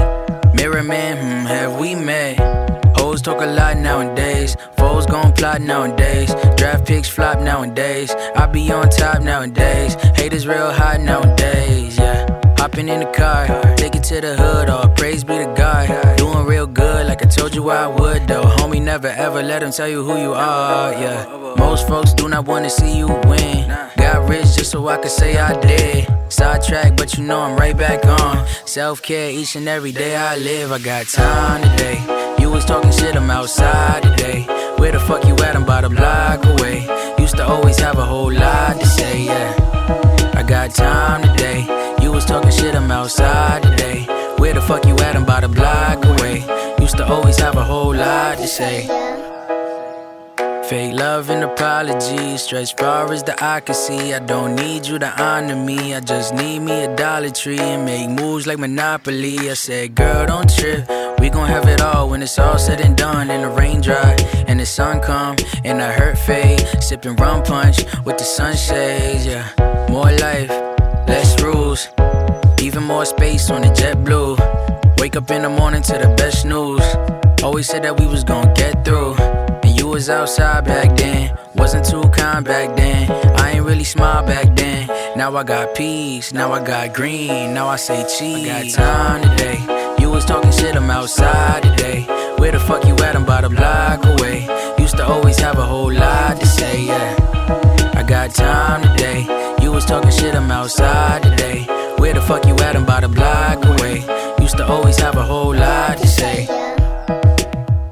Mirror 0.53 0.83
man, 0.83 1.17
hmm, 1.17 1.47
have 1.47 1.79
we 1.79 1.95
met? 1.95 2.37
Hoes 2.97 3.19
talk 3.23 3.41
a 3.41 3.47
lot 3.47 3.77
nowadays. 3.77 4.55
Foes 4.77 5.07
gon' 5.07 5.33
plot 5.33 5.61
nowadays. 5.61 6.35
Draft 6.55 6.85
picks 6.85 7.09
flop 7.09 7.39
nowadays. 7.39 8.11
I 8.35 8.45
be 8.45 8.71
on 8.71 8.89
top 8.91 9.23
nowadays. 9.23 9.95
Haters 10.15 10.45
real 10.45 10.71
hot 10.71 11.01
nowadays, 11.01 11.97
yeah. 11.97 12.36
Hopping 12.67 12.89
in 12.89 12.99
the 12.99 13.05
car, 13.05 13.47
take 13.77 13.95
it 13.95 14.03
to 14.03 14.19
the 14.19 14.35
hood, 14.35 14.69
all 14.69 14.89
praise 14.89 15.23
be 15.23 15.37
to 15.37 15.53
God. 15.55 16.17
Doing 16.17 16.45
real 16.45 16.67
good, 16.67 17.07
like 17.07 17.25
I 17.25 17.29
told 17.29 17.55
you 17.55 17.69
I 17.69 17.87
would, 17.87 18.27
though. 18.27 18.43
Homie, 18.43 18.81
never 18.81 19.07
ever 19.07 19.41
let 19.41 19.61
them 19.61 19.71
tell 19.71 19.87
you 19.87 20.03
who 20.03 20.17
you 20.17 20.33
are, 20.33 20.91
yeah. 20.91 21.55
Most 21.57 21.87
folks 21.87 22.11
do 22.11 22.27
not 22.27 22.45
wanna 22.45 22.69
see 22.69 22.97
you 22.97 23.07
win. 23.07 23.69
Got 23.95 24.27
rich 24.27 24.57
just 24.57 24.71
so 24.71 24.85
I 24.89 24.97
could 24.97 25.11
say 25.11 25.37
I 25.37 25.57
did. 25.61 26.09
Sidetrack, 26.27 26.97
but 26.97 27.17
you 27.17 27.23
know 27.23 27.39
I'm 27.39 27.55
right 27.55 27.77
back 27.77 28.05
on. 28.05 28.45
Self 28.65 29.01
care 29.01 29.31
each 29.31 29.55
and 29.55 29.69
every 29.69 29.93
day 29.93 30.17
I 30.17 30.35
live. 30.35 30.73
I 30.73 30.79
got 30.79 31.07
time 31.07 31.61
today. 31.69 31.97
You 32.37 32.51
was 32.51 32.65
talking 32.65 32.91
shit, 32.91 33.15
I'm 33.15 33.31
outside 33.31 34.03
today. 34.03 34.41
Where 34.75 34.91
the 34.91 34.99
fuck 34.99 35.23
you 35.23 35.35
at? 35.35 35.55
I'm 35.55 35.63
about 35.63 35.85
a 35.85 35.89
block 35.89 36.43
away. 36.43 36.85
Used 37.17 37.37
to 37.37 37.47
always 37.47 37.79
have 37.79 37.97
a 37.97 38.03
whole 38.03 38.33
lot 38.33 38.77
to 38.77 38.85
say, 38.85 39.23
yeah. 39.23 40.33
I 40.35 40.43
got 40.43 40.75
time 40.75 41.21
today. 41.21 41.86
Was 42.17 42.25
talking 42.25 42.49
shit, 42.49 42.73
I'm 42.73 42.89
outside 42.89 43.61
today. 43.61 44.07
Where 44.39 44.51
the 44.51 44.61
fuck 44.61 44.87
you 44.87 44.95
at? 44.95 45.15
I'm 45.15 45.21
about 45.21 45.43
a 45.43 45.47
block 45.47 46.03
away. 46.03 46.43
Used 46.79 46.97
to 46.97 47.05
always 47.05 47.37
have 47.37 47.57
a 47.57 47.63
whole 47.63 47.93
lot 47.93 48.39
to 48.39 48.47
say. 48.47 48.87
Fake 50.67 50.95
love 50.95 51.29
and 51.29 51.43
apologies, 51.43 52.41
stretch 52.41 52.73
far 52.75 53.13
as 53.13 53.21
the 53.21 53.35
eye 53.39 53.59
can 53.59 53.75
see. 53.75 54.15
I 54.15 54.19
don't 54.19 54.55
need 54.55 54.87
you 54.87 54.97
to 54.97 55.21
honor 55.21 55.55
me, 55.55 55.93
I 55.93 55.99
just 55.99 56.33
need 56.33 56.61
me 56.61 56.85
a 56.85 56.95
Dollar 56.95 57.29
Tree 57.29 57.59
and 57.59 57.85
make 57.85 58.09
moves 58.09 58.47
like 58.47 58.57
Monopoly. 58.57 59.51
I 59.51 59.53
said, 59.53 59.93
girl, 59.93 60.25
don't 60.25 60.49
trip. 60.49 60.89
We 61.19 61.29
gon' 61.29 61.47
have 61.47 61.67
it 61.67 61.81
all 61.81 62.09
when 62.09 62.23
it's 62.23 62.39
all 62.39 62.57
said 62.57 62.81
and 62.81 62.97
done. 62.97 63.29
And 63.29 63.43
the 63.43 63.49
rain 63.49 63.79
dry 63.79 64.15
and 64.47 64.59
the 64.59 64.65
sun 64.65 65.01
come 65.01 65.35
and 65.63 65.79
the 65.79 65.85
hurt 65.85 66.17
fade. 66.17 66.65
Sipping 66.81 67.15
rum 67.17 67.43
punch 67.43 67.77
with 68.05 68.17
the 68.17 68.23
sunshades, 68.23 69.27
yeah. 69.27 69.47
More 69.91 70.11
life, 70.11 70.49
less 71.07 71.41
rules, 71.41 71.89
even 72.61 72.83
more 72.83 73.05
space 73.05 73.49
on 73.49 73.61
the 73.61 73.71
jet 73.73 74.03
blue. 74.03 74.35
Wake 74.99 75.15
up 75.15 75.29
in 75.31 75.41
the 75.43 75.49
morning 75.49 75.81
to 75.83 75.93
the 75.93 76.13
best 76.17 76.45
news. 76.45 76.83
Always 77.43 77.67
said 77.67 77.83
that 77.83 77.99
we 77.99 78.07
was 78.07 78.23
gonna 78.23 78.53
get 78.53 78.83
through. 78.83 79.15
And 79.63 79.79
you 79.79 79.87
was 79.87 80.09
outside 80.09 80.65
back 80.65 80.95
then. 80.97 81.37
Wasn't 81.55 81.85
too 81.85 82.03
kind 82.09 82.43
back 82.45 82.75
then. 82.75 83.09
I 83.39 83.51
ain't 83.51 83.65
really 83.65 83.83
smile 83.83 84.25
back 84.25 84.55
then. 84.55 84.87
Now 85.15 85.35
I 85.35 85.43
got 85.43 85.75
peace, 85.75 86.33
now 86.33 86.51
I 86.51 86.63
got 86.63 86.93
green, 86.93 87.53
now 87.53 87.67
I 87.67 87.77
say 87.77 88.05
cheese. 88.17 88.49
I 88.49 88.63
got 88.63 88.73
time 88.73 89.21
today. 89.29 89.57
You 89.99 90.09
was 90.09 90.25
talking 90.25 90.51
shit, 90.51 90.75
I'm 90.75 90.89
outside 90.89 91.63
today. 91.63 92.05
Where 92.37 92.51
the 92.51 92.59
fuck 92.59 92.85
you 92.85 92.93
at? 93.05 93.15
I'm 93.15 93.23
about 93.23 93.45
a 93.45 93.49
block 93.49 94.05
away. 94.05 94.47
Used 94.77 94.97
to 94.97 95.05
always 95.05 95.39
have 95.39 95.57
a 95.57 95.65
whole 95.65 95.91
lot 95.91 96.39
to 96.39 96.45
say, 96.45 96.85
yeah. 96.85 97.26
Got 98.07 98.33
time 98.33 98.81
today. 98.83 99.27
You 99.61 99.73
was 99.73 99.83
talking 99.83 100.11
shit, 100.11 100.33
I'm 100.33 100.49
outside 100.49 101.23
today. 101.23 101.63
Where 101.97 102.13
the 102.13 102.21
fuck 102.21 102.45
you 102.45 102.53
at? 102.55 102.77
I'm 102.77 102.83
about 102.83 103.03
a 103.03 103.09
block 103.09 103.65
away. 103.65 103.95
Used 104.39 104.55
to 104.57 104.65
always 104.65 104.97
have 104.99 105.17
a 105.17 105.23
whole 105.23 105.53
lot 105.53 105.97
to 105.97 106.07
say. 106.07 106.47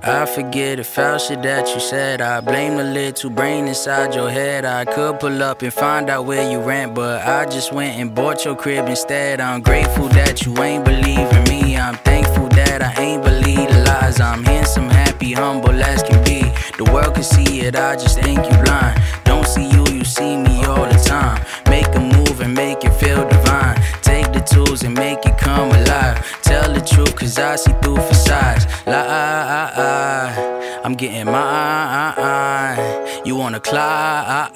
I 0.01 0.25
forget 0.25 0.77
the 0.77 0.85
foul 0.85 1.17
shit 1.17 1.41
that 1.41 1.67
you 1.73 1.81
said. 1.81 2.21
I 2.21 2.39
blame 2.39 2.77
the 2.77 2.85
little 2.85 3.29
brain 3.29 3.67
inside 3.67 4.15
your 4.15 4.29
head. 4.29 4.63
I 4.63 4.85
could 4.85 5.19
pull 5.19 5.43
up 5.43 5.61
and 5.61 5.73
find 5.73 6.09
out 6.09 6.25
where 6.25 6.49
you 6.49 6.61
rent, 6.61 6.95
but 6.95 7.21
I 7.27 7.45
just 7.45 7.73
went 7.73 7.99
and 7.99 8.15
bought 8.15 8.45
your 8.45 8.55
crib 8.55 8.87
instead. 8.87 9.41
I'm 9.41 9.61
grateful 9.61 10.07
that 10.09 10.45
you 10.45 10.57
ain't 10.63 10.85
believe 10.85 11.29
in 11.29 11.43
me. 11.49 11.75
I'm 11.75 11.95
thankful 11.97 12.47
that 12.49 12.81
I 12.81 12.93
ain't 13.01 13.21
believe 13.21 13.67
the 13.67 13.83
lies. 13.85 14.21
I'm 14.21 14.45
handsome, 14.45 14.87
happy, 14.87 15.33
humble 15.33 15.71
as 15.71 16.03
can 16.03 16.23
be. 16.23 16.43
The 16.77 16.89
world 16.93 17.15
can 17.15 17.23
see 17.23 17.61
it, 17.61 17.75
I 17.75 17.95
just 17.95 18.21
think 18.21 18.39
you 18.49 18.57
blind. 18.63 19.01
Don't 19.23 19.45
see 19.47 19.69
you, 19.69 19.84
you 20.05 20.11
see 20.11 20.37
me 20.37 20.63
all 20.65 20.85
the 20.85 20.99
time. 21.03 21.43
Make 21.69 21.87
a 21.95 21.99
move 21.99 22.39
and 22.41 22.53
make 22.53 22.83
it 22.83 22.93
feel 22.93 23.27
divine. 23.27 23.81
Take 24.01 24.31
the 24.33 24.39
tools 24.39 24.83
and 24.83 24.93
make 24.95 25.25
it 25.25 25.37
come 25.37 25.71
alive. 25.71 26.17
Tell 26.43 26.71
the 26.71 26.81
truth, 26.81 27.15
cause 27.15 27.39
I 27.39 27.55
see 27.55 27.73
through 27.81 27.97
facades. 27.97 28.65
Lie, 28.85 30.81
I'm 30.83 30.93
getting 30.93 31.25
mine. 31.25 32.77
You 33.25 33.35
wanna 33.35 33.59
climb? 33.59 34.51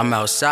I'm 0.00 0.12
outside. 0.14 0.48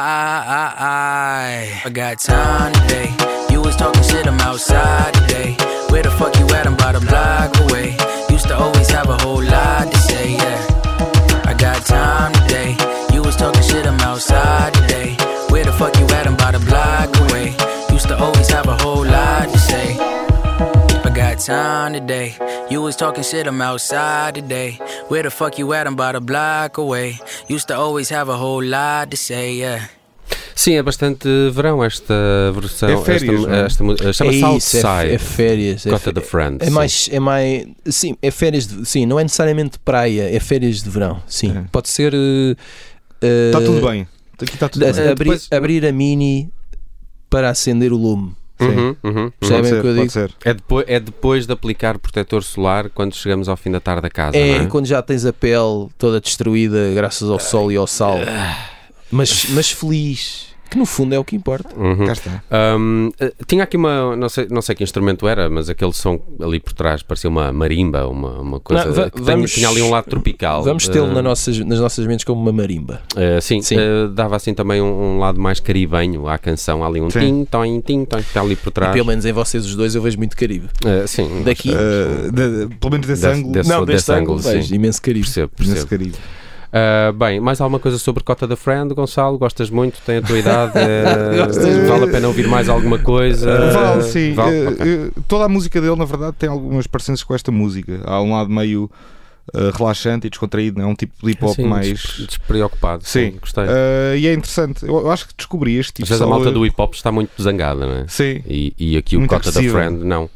I 1.86 1.90
got 1.90 2.18
time 2.18 2.72
today. 2.74 3.10
You 3.50 3.62
was 3.62 3.76
talking 3.76 4.02
shit, 4.02 4.26
I'm 4.26 4.40
outside 4.40 5.14
today. 5.14 5.56
Where 5.90 6.02
the 6.02 6.10
fuck 6.10 6.38
you 6.38 6.46
at? 6.56 6.66
I'm 6.66 6.74
about 6.74 6.96
a 6.96 7.00
block 7.00 7.56
away. 7.64 7.96
Used 8.28 8.48
to 8.48 8.56
always 8.56 8.90
have 8.90 9.08
a 9.08 9.16
whole 9.22 9.42
lot 9.42 9.97
was 13.90 13.96
talking 13.96 13.96
shit, 13.96 13.96
I'm 13.96 14.00
outside 14.00 14.74
today. 14.74 15.16
Where 15.48 15.64
the 15.64 15.72
fuck 15.72 15.98
you 15.98 16.06
at? 16.12 16.26
I'm 16.26 16.34
about 16.34 16.54
a 16.54 16.60
block 16.60 17.16
away. 17.18 17.54
Used 17.90 18.08
to 18.08 18.16
always 18.18 18.48
have 18.50 18.68
a 18.68 18.76
whole 18.76 19.04
lot 19.04 19.50
to 19.52 19.58
say. 19.58 19.96
I 21.04 21.10
got 21.14 21.38
time 21.38 21.92
today. 21.94 22.34
You 22.70 22.82
was 22.82 22.96
talking 22.96 23.24
shit, 23.24 23.46
I'm 23.46 23.60
outside 23.62 24.34
today. 24.34 24.78
Where 25.08 25.22
the 25.22 25.30
fuck 25.30 25.58
you 25.58 25.72
at? 25.72 25.86
I'm 25.86 25.94
about 25.94 26.16
a 26.16 26.20
block 26.20 26.78
away. 26.78 27.18
Used 27.48 27.68
to 27.68 27.76
always 27.76 28.10
have 28.10 28.28
a 28.28 28.36
whole 28.36 28.62
lot 28.62 29.10
to 29.10 29.16
say, 29.16 29.54
yeah. 29.54 29.88
Sim, 30.54 30.74
é 30.74 30.82
bastante 30.82 31.28
verão 31.52 31.82
esta 31.84 32.14
versão. 32.52 32.88
É 32.88 32.96
férias, 33.04 33.44
esta, 33.46 33.84
é? 33.84 34.08
esta, 34.08 34.24
É 34.24 34.28
isso, 34.28 34.44
é, 34.44 34.48
Outside. 34.48 35.14
é 35.14 35.18
férias. 35.18 35.86
É, 35.86 36.12
da 36.12 36.20
Friend. 36.20 36.58
é 36.66 36.68
mais, 36.70 37.08
é 37.12 37.20
mais. 37.20 37.64
Sim, 37.86 38.16
é 38.20 38.30
férias 38.32 38.66
de. 38.66 38.84
Sim, 38.84 39.06
não 39.06 39.20
é 39.20 39.22
necessariamente 39.22 39.78
praia, 39.78 40.28
é 40.34 40.40
férias 40.40 40.82
de 40.82 40.90
verão. 40.90 41.22
Sim, 41.28 41.56
É. 41.56 41.62
pode 41.70 41.88
ser. 41.88 42.12
eh, 42.12 42.56
Está 43.22 43.60
tudo 43.60 43.86
bem. 43.86 44.06
Aqui 44.40 44.54
está 44.54 44.68
tudo 44.68 44.80
bem. 44.84 44.88
Eh, 44.94 45.10
abrir, 45.10 45.14
depois- 45.24 45.48
abrir 45.50 45.86
a 45.86 45.92
mini 45.92 46.50
para 47.28 47.50
acender 47.50 47.92
o 47.92 47.96
lume. 47.96 48.34
Uhum, 48.60 48.96
uhum. 49.04 49.30
Percebem 49.38 49.62
Pode 49.62 49.66
o 49.66 49.70
ser, 49.76 49.80
que 49.82 49.86
eu 49.86 49.94
digo? 49.94 50.10
ser. 50.10 50.34
É, 50.44 50.52
depois, 50.54 50.84
é 50.88 50.98
depois 51.00 51.46
de 51.46 51.52
aplicar 51.52 51.96
protetor 51.98 52.42
solar 52.42 52.90
quando 52.90 53.14
chegamos 53.14 53.48
ao 53.48 53.56
fim 53.56 53.70
da 53.70 53.78
tarde 53.80 54.06
a 54.06 54.10
casa, 54.10 54.36
É, 54.36 54.58
não 54.58 54.64
é? 54.64 54.66
quando 54.66 54.86
já 54.86 55.00
tens 55.00 55.24
a 55.24 55.32
pele 55.32 55.88
toda 55.96 56.20
destruída 56.20 56.92
graças 56.94 57.30
ao 57.30 57.38
sol 57.38 57.70
e 57.70 57.76
ao 57.76 57.86
sal. 57.86 58.16
Mas, 59.12 59.46
mas 59.50 59.70
feliz. 59.70 60.47
Que 60.70 60.76
no 60.78 60.84
fundo 60.84 61.14
é 61.14 61.18
o 61.18 61.24
que 61.24 61.34
importa. 61.34 61.74
Uhum. 61.78 62.04
Cá 62.06 62.12
está. 62.12 62.42
Um, 62.78 63.10
eh, 63.18 63.32
tinha 63.46 63.64
aqui 63.64 63.76
uma, 63.76 64.14
não 64.16 64.28
sei, 64.28 64.46
não 64.50 64.60
sei 64.60 64.74
que 64.74 64.84
instrumento 64.84 65.26
era, 65.26 65.48
mas 65.48 65.70
aquele 65.70 65.92
som 65.94 66.20
ali 66.42 66.60
por 66.60 66.72
trás 66.74 67.02
parecia 67.02 67.30
uma 67.30 67.50
marimba, 67.52 68.06
uma, 68.06 68.38
uma 68.40 68.60
coisa 68.60 68.84
Não, 68.84 68.92
va- 68.92 69.10
vamos- 69.14 69.52
tinha 69.52 69.68
ali 69.68 69.80
um 69.80 69.88
lado 69.90 70.04
tropical. 70.10 70.62
Vamos 70.62 70.86
tê-lo 70.86 71.06
Eh, 71.10 71.14
na 71.14 71.22
nossas, 71.22 71.58
nas 71.60 71.80
nossas 71.80 72.06
mentes 72.06 72.24
como 72.24 72.40
uma 72.40 72.52
marimba. 72.52 73.00
eh, 73.16 73.40
sim, 73.40 73.62
Sim. 73.62 73.76
eh, 73.78 74.08
dava 74.12 74.36
assim 74.36 74.52
também 74.52 74.82
um, 74.82 75.14
um 75.14 75.18
lado 75.18 75.40
mais 75.40 75.58
caribenho 75.58 76.28
à 76.28 76.36
canção, 76.36 76.84
há 76.84 76.86
ali 76.86 77.00
um 77.00 77.08
tim, 77.08 77.46
tom, 77.46 77.80
tim, 77.80 78.04
tom, 78.04 78.18
que 78.18 78.24
está 78.24 78.40
ali 78.42 78.54
por 78.56 78.68
E 78.68 78.72
trás. 78.72 78.92
pelo 78.92 79.06
menos 79.06 79.24
em 79.24 79.32
vocês 79.32 79.64
os 79.64 79.74
dois 79.74 79.94
eu 79.94 80.02
vejo 80.02 80.18
muito 80.18 80.36
Caribe. 80.36 80.68
Sim, 81.06 81.42
Daqui. 81.44 81.70
Uh, 81.70 82.30
de- 82.30 82.74
pelo 82.76 82.92
menos 82.92 83.06
desse 83.06 83.22
Desse- 83.22 83.38
ângulo. 83.38 83.52
desse- 83.54 83.68
não, 83.70 83.84
deste 83.86 84.12
ângulo, 84.12 84.38
ângulo, 84.38 84.38
vejo 84.54 84.68
sim. 84.68 84.74
imenso 84.74 85.00
Caribe. 85.00 85.24
percebo, 85.24 85.50
percebo. 85.56 85.86
Caribe. 85.86 86.14
Ah, 86.72 87.12
bem, 87.12 87.40
mais 87.40 87.60
alguma 87.60 87.78
coisa 87.78 87.98
sobre 87.98 88.22
Cota 88.22 88.46
da 88.46 88.56
Friend, 88.56 88.92
Gonçalo? 88.94 89.38
Gostas 89.38 89.70
muito? 89.70 90.00
Tem 90.02 90.18
a 90.18 90.22
tua 90.22 90.38
idade? 90.38 90.72
eh, 90.76 91.36
Gostas 91.46 91.88
vale 91.88 92.04
a 92.04 92.08
pena 92.08 92.28
ouvir 92.28 92.46
mais 92.46 92.68
alguma 92.68 92.98
coisa? 92.98 93.70
Vale, 93.72 94.02
sim. 94.02 94.34
Vale? 94.34 94.54
Eh, 94.56 94.68
Ok. 94.68 94.86
eh, 94.86 95.10
toda 95.26 95.44
a 95.44 95.48
música 95.48 95.80
dele, 95.80 95.96
na 95.96 96.04
verdade, 96.04 96.36
tem 96.38 96.48
algumas 96.48 96.86
parecenças 96.86 97.24
com 97.24 97.34
esta 97.34 97.50
música. 97.50 98.00
Há 98.04 98.20
um 98.20 98.32
lado 98.32 98.50
meio 98.50 98.90
eh, 99.54 99.70
relaxante 99.74 100.26
e 100.26 100.30
descontraído, 100.30 100.78
é 100.82 100.84
um 100.84 100.94
tipo 100.94 101.14
de 101.24 101.32
hip 101.32 101.42
hop 101.42 101.54
Sim, 101.56 101.64
mais. 101.64 101.88
des- 101.88 102.26
despreocupado. 102.26 103.02
Sim, 103.02 103.32
Sim. 103.32 103.38
gostei. 103.40 103.64
Eh, 103.66 104.16
e 104.18 104.26
é 104.26 104.34
interessante. 104.34 104.84
Eu, 104.86 104.98
eu 104.98 105.10
acho 105.10 105.26
que 105.26 105.34
descobri 105.38 105.74
este 105.76 105.94
tipo 105.94 106.04
Às 106.04 106.08
vezes 106.10 106.22
a 106.22 106.26
malta 106.26 106.50
eh, 106.50 106.52
do 106.52 106.66
hip 106.66 106.74
hop 106.78 106.92
está 106.92 107.10
muito 107.10 107.30
zangada, 107.42 107.86
não 107.86 107.94
é? 107.94 108.04
Sim. 108.08 108.42
E, 108.46 108.74
e 108.78 108.96
aqui 108.98 109.16
o 109.16 109.20
Muito 109.20 109.30
Cota 109.30 109.50
da. 109.50 109.62
Friend, 109.62 110.04
não. 110.04 110.28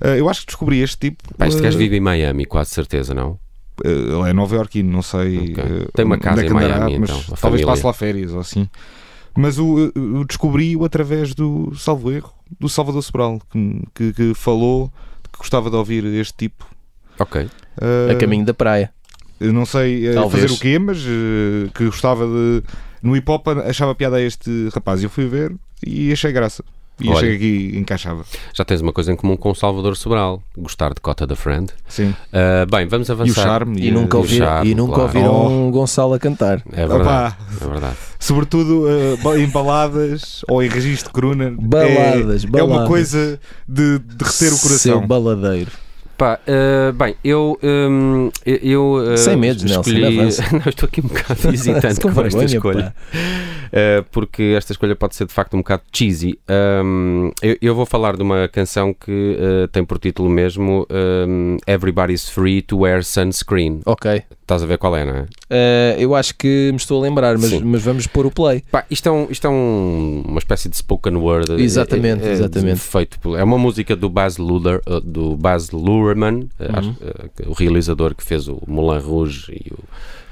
Eh, 0.00 0.20
eu 0.20 0.28
acho 0.28 0.42
que 0.42 0.46
descobri 0.46 0.80
este 0.82 0.98
tipo. 0.98 1.34
Pá, 1.36 1.48
este 1.48 1.58
eh, 1.58 1.62
gajo 1.64 1.78
vive 1.78 1.96
em 1.96 2.00
Miami, 2.00 2.44
quase 2.44 2.70
certeza, 2.70 3.12
não? 3.12 3.42
Eh, 3.84 3.88
ele 3.88 4.30
é 4.30 4.32
nova 4.32 4.54
iorquino, 4.56 4.90
não 4.92 5.02
sei. 5.02 5.50
Ok. 5.52 5.64
eh, 5.64 5.88
Tem 5.94 6.04
uma 6.04 6.18
casa 6.18 6.42
é 6.42 6.46
que 6.46 6.52
em 6.52 6.56
andará, 6.56 6.78
Miami, 6.80 6.98
mas 7.00 7.10
então, 7.10 7.36
talvez 7.40 7.64
passe 7.64 7.84
lá 7.86 7.92
férias 7.92 8.32
ou 8.32 8.40
assim. 8.40 8.68
Mas 9.36 9.58
o, 9.58 9.90
o 9.96 10.24
descobri-o 10.24 10.84
através 10.84 11.34
do 11.34 11.74
salvo 11.74 12.12
erro 12.12 12.32
do 12.60 12.68
Salvador 12.68 13.02
Sobral, 13.02 13.40
que, 13.50 13.82
que, 13.94 14.12
que 14.12 14.34
falou 14.34 14.92
que 15.32 15.38
gostava 15.38 15.68
de 15.70 15.76
ouvir 15.76 16.04
este 16.04 16.34
tipo. 16.34 16.64
Ok. 17.18 17.48
Eh, 17.80 18.12
A 18.12 18.14
caminho 18.16 18.44
da 18.44 18.54
praia. 18.54 18.92
Eu 19.40 19.52
não 19.52 19.66
sei 19.66 20.06
eh, 20.06 20.14
Talvez. 20.14 20.42
fazer 20.44 20.54
o 20.54 20.58
quê, 20.60 20.78
mas 20.78 20.98
eh, 21.04 21.68
que 21.74 21.84
gostava 21.86 22.24
de. 22.26 22.62
No 23.02 23.16
hip 23.16 23.28
hop 23.30 23.48
achava 23.66 23.94
piada 23.94 24.16
a 24.16 24.20
este 24.20 24.68
rapaz. 24.72 25.02
Eu 25.02 25.10
fui 25.10 25.26
ver 25.26 25.52
e 25.84 26.12
achei 26.12 26.30
graça. 26.30 26.64
E 27.00 27.08
Olha. 27.08 27.16
achei 27.16 27.38
que 27.38 27.66
aqui 27.68 27.78
encaixava. 27.78 28.24
Já 28.52 28.64
tens 28.64 28.80
uma 28.80 28.92
coisa 28.92 29.12
em 29.12 29.16
comum 29.16 29.36
com 29.36 29.50
o 29.50 29.54
Salvador 29.54 29.96
Sobral, 29.96 30.40
gostar 30.56 30.94
de 30.94 31.00
Cota 31.00 31.26
da 31.26 31.34
Friend. 31.34 31.68
Sim. 31.88 32.14
Ah, 32.32 32.64
bem, 32.70 32.86
vamos 32.86 33.08
E 33.08 33.10
o 33.10 33.14
avançar. 33.14 33.42
charme. 33.42 33.80
E 33.80 33.88
a- 33.88 33.92
nunca, 33.92 34.16
ouvir, 34.16 34.38
charme, 34.38 34.70
e 34.70 34.74
nunca 34.76 34.94
claro. 34.94 35.06
ouviram 35.08 35.70
Gonçalo 35.72 36.14
a 36.14 36.18
cantar. 36.20 36.62
É 36.72 36.86
verdade. 36.86 37.34
É 37.60 37.66
verdade. 37.68 37.96
sobretudo 38.20 38.84
ba- 39.22 39.38
em 39.38 39.48
baladas 39.48 40.44
ou 40.48 40.62
em 40.62 40.68
registro 40.68 41.08
de 41.08 41.12
cruna. 41.14 41.52
Baladas, 41.58 42.44
é, 42.44 42.46
é 42.46 42.62
uma 42.62 42.68
baladas. 42.68 42.88
coisa 42.88 43.40
de 43.68 43.98
derreter 43.98 44.52
o 44.52 44.56
Seu 44.56 44.58
coração. 44.58 45.06
baladeiro. 45.06 45.70
Pá, 46.16 46.38
uh, 46.46 46.92
bem, 46.92 47.16
eu. 47.24 47.58
Um, 47.60 48.30
eu 48.46 48.94
uh, 49.14 49.18
Sem 49.18 49.36
medos, 49.36 49.64
escolhi... 49.64 50.16
Nelson, 50.16 50.42
não, 50.52 50.68
estou 50.68 50.86
aqui 50.86 51.00
um 51.00 51.08
bocado 51.08 51.48
hesitante 51.52 52.00
Com 52.00 52.12
com, 52.12 52.20
esta 52.22 52.44
escolha. 52.44 52.94
Uh, 53.12 53.18
porque 54.10 54.54
esta 54.56 54.72
escolha 54.72 54.94
pode 54.94 55.16
ser 55.16 55.26
de 55.26 55.32
facto 55.32 55.54
um 55.54 55.58
bocado 55.58 55.82
cheesy. 55.92 56.38
Um, 56.48 57.30
eu, 57.42 57.56
eu 57.60 57.74
vou 57.74 57.84
falar 57.84 58.16
de 58.16 58.22
uma 58.22 58.48
canção 58.48 58.94
que 58.94 59.36
uh, 59.36 59.68
tem 59.68 59.84
por 59.84 59.98
título 59.98 60.30
mesmo 60.30 60.86
um, 60.90 61.56
Everybody's 61.66 62.28
Free 62.28 62.62
to 62.62 62.78
Wear 62.78 63.02
Sunscreen. 63.02 63.80
Ok. 63.84 64.22
Estás 64.44 64.62
a 64.62 64.66
ver 64.66 64.76
qual 64.76 64.94
é, 64.94 65.06
não 65.06 65.14
é? 65.14 65.22
Uh, 65.22 66.00
eu 66.00 66.14
acho 66.14 66.34
que 66.36 66.68
me 66.70 66.76
estou 66.76 67.00
a 67.00 67.02
lembrar, 67.08 67.38
mas, 67.38 67.50
mas 67.62 67.80
vamos 67.82 68.06
pôr 68.06 68.26
o 68.26 68.30
play. 68.30 68.62
Pá, 68.70 68.84
isto 68.90 69.08
é, 69.08 69.10
um, 69.12 69.26
isto 69.30 69.46
é 69.46 69.48
um- 69.50 70.22
uma 70.28 70.38
espécie 70.38 70.68
de 70.68 70.76
spoken 70.76 71.16
word. 71.16 71.50
eh, 71.52 71.60
Exatamente, 71.62 72.24
eh, 72.24 72.28
eh, 72.28 72.32
exatamente. 72.32 72.78
Feito 72.80 73.18
por- 73.20 73.38
é 73.38 73.42
uma 73.42 73.56
música 73.56 73.96
do 73.96 74.10
Baz 74.10 74.36
Luhrmann, 74.36 74.80
eh, 74.86 75.00
do 75.02 75.34
Baz 75.34 75.70
Luhrmann 75.70 76.48
eh, 76.60 76.66
Uhum. 76.68 76.74
acho, 76.78 76.94
o 77.46 77.52
realizador 77.54 78.14
que 78.14 78.22
fez 78.22 78.46
o 78.46 78.60
Moulin 78.66 79.00
Rouge 79.00 79.50
e 79.50 79.72
o, 79.72 79.78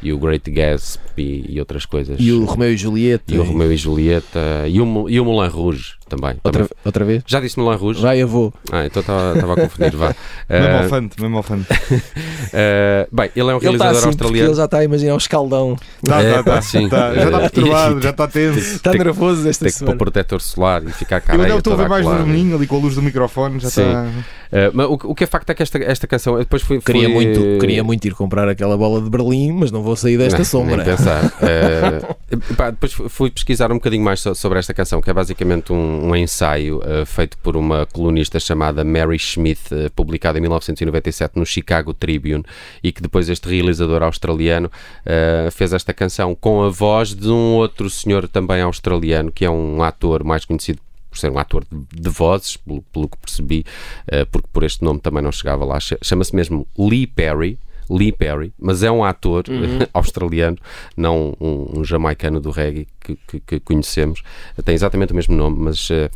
e 0.02 0.12
o 0.12 0.18
Great 0.18 0.50
Gatsby 0.50 1.46
e 1.48 1.58
outras 1.58 1.86
coisas. 1.86 2.16
E 2.20 2.32
o 2.32 2.44
Romeu 2.44 2.70
e 2.70 2.76
Julieta. 2.76 3.34
E 3.34 3.38
o 3.38 3.42
Romeu 3.44 3.72
e 3.72 3.76
Julieta 3.78 4.40
e 4.68 4.78
o, 4.78 5.08
e 5.08 5.18
o 5.20 5.24
Moulin 5.24 5.48
Rouge 5.48 5.94
também. 6.16 6.36
Outra, 6.44 6.64
também. 6.64 6.76
outra 6.84 7.04
vez? 7.04 7.22
Já 7.26 7.40
disse 7.40 7.58
Moulin 7.58 7.76
Rouge? 7.78 8.00
Vai, 8.02 8.18
eu 8.22 8.28
vou. 8.28 8.52
Ah, 8.70 8.84
então 8.86 9.00
estava 9.00 9.52
a 9.52 9.56
confundir. 9.56 9.96
Vá. 9.96 10.14
Mesmo 10.48 10.76
ao 10.76 10.84
fante, 10.88 11.20
mesmo 11.20 11.36
ao 11.38 11.42
fante. 11.42 11.66
eh, 12.52 13.08
bem, 13.10 13.30
ele 13.34 13.50
é 13.50 13.54
um 13.54 13.58
Ele 13.58 13.72
está 13.72 13.84
realizador 13.84 13.90
assim, 13.90 14.00
porque 14.02 14.06
australiano. 14.24 14.48
ele 14.50 14.56
já 14.56 14.64
está 14.64 14.78
a 14.78 14.84
imaginar 14.84 15.14
o 15.14 15.18
escaldão. 15.18 15.76
Tá, 16.04 16.22
É, 16.22 16.30
tá, 16.34 16.42
tá, 16.42 16.52
pá, 16.52 16.62
sim. 16.62 16.88
tá. 16.88 17.14
Já 17.14 17.24
está 17.24 17.36
Eh, 17.38 17.40
perturbado, 17.40 18.02
já 18.02 18.10
está 18.10 18.28
tenso. 18.28 18.58
Está 18.58 18.92
nervoso 18.92 19.48
esta 19.48 19.64
Tem 19.64 19.72
que 19.72 19.78
pôr 19.78 19.84
semana. 19.86 19.98
protetor 19.98 20.40
solar 20.40 20.82
e 20.86 20.92
ficar 20.92 21.22
a 21.26 21.34
Eu 21.34 21.40
ainda 21.42 21.56
estou 21.58 21.72
a 21.72 21.76
ver 21.76 21.88
mais 21.88 22.04
no 22.04 22.10
vermelhinho 22.14 22.56
ali 22.56 22.66
com 22.66 22.76
a 22.76 22.80
luz 22.80 22.94
do 22.94 23.02
microfone, 23.02 23.58
já 23.60 23.68
está. 23.68 24.06
Uh, 24.52 24.70
mas 24.74 24.86
o, 24.86 24.98
que- 24.98 25.06
o 25.06 25.14
que 25.14 25.24
é 25.24 25.26
facto 25.26 25.48
é 25.50 25.54
que 25.54 25.62
esta, 25.62 25.78
esta 25.78 26.06
canção, 26.06 26.38
depois. 26.38 26.62
Queria, 26.84 27.08
muito, 27.08 27.40
queria 27.58 27.82
muito 27.82 28.04
ir 28.06 28.14
comprar 28.14 28.48
aquela 28.48 28.76
bola 28.76 29.00
de 29.00 29.08
Berlim, 29.08 29.52
mas 29.52 29.70
não 29.72 29.82
vou 29.82 29.96
sair 29.96 30.18
desta 30.18 30.38
Não, 30.38 30.44
sombra. 30.44 30.84
pensar. 30.84 31.24
Uh, 31.24 32.52
pá, 32.54 32.70
depois 32.70 32.92
fui- 32.92 33.30
pesquisar 33.30 33.70
um 33.72 33.76
bocadinho 33.76 34.04
mais 34.04 34.20
so- 34.20 34.34
sobre 34.34 34.58
esta 34.58 34.74
canção, 34.74 35.00
que 35.00 35.08
é 35.08 35.12
basicamente 35.14 35.72
um, 35.72 36.08
um 36.10 36.14
ensaio 36.16 36.78
uh, 36.80 37.06
feito 37.06 37.38
por 37.38 37.56
uma 37.56 37.86
colunista 37.86 38.38
chamada 38.38 38.84
Mary 38.84 39.18
Schmidt, 39.18 39.74
uh, 39.74 39.90
publicado 39.96 40.36
em 40.36 40.42
1997 40.42 41.38
no 41.38 41.46
Chicago 41.46 41.94
Tribune, 41.94 42.44
e 42.82 42.92
que 42.92 43.00
depois 43.00 43.28
este 43.30 43.48
realizador 43.48 44.02
australiano 44.02 44.66
uh, 44.68 45.50
fez 45.50 45.72
esta 45.72 45.94
canção 45.94 46.34
com 46.34 46.62
a 46.62 46.68
voz 46.68 47.14
de 47.14 47.28
um 47.30 47.54
outro 47.54 47.88
senhor 47.88 48.28
também 48.28 48.60
australiano, 48.60 49.32
que 49.32 49.44
é 49.44 49.50
um 49.50 49.82
ator 49.82 50.22
mais 50.24 50.44
conhecido 50.44 50.78
por 51.12 51.18
ser 51.18 51.30
um 51.30 51.38
ator 51.38 51.64
de, 51.70 52.08
vozes, 52.08 52.56
pelo, 52.56 52.82
pelo 52.82 53.08
que 53.08 53.18
percebi, 53.18 53.64
uh, 54.08 54.26
porque 54.32 54.48
por 54.52 54.64
este 54.64 54.82
nome 54.82 54.98
também 55.00 55.22
não 55.22 55.30
chegava 55.30 55.64
lá. 55.64 55.78
Ch- 55.78 55.98
Chama-se 56.02 56.34
mesmo 56.34 56.66
Lee 56.78 57.06
Perry. 57.06 57.58
Lee 57.90 58.12
Perry, 58.12 58.52
mas 58.58 58.82
é 58.82 58.90
um 58.90 59.04
ator 59.04 59.44
australiano, 59.92 60.56
não 60.96 61.36
um, 61.38 61.80
um 61.80 61.84
jamaicano 61.84 62.40
do 62.40 62.50
reggae 62.50 62.86
que, 63.00 63.18
que- 63.26 63.40
que 63.40 63.60
conhecemos. 63.60 64.22
Tem 64.64 64.74
exatamente 64.74 65.12
o 65.12 65.16
mesmo 65.16 65.34
nome, 65.36 65.58
mas 65.58 65.90
uh, 65.90 66.08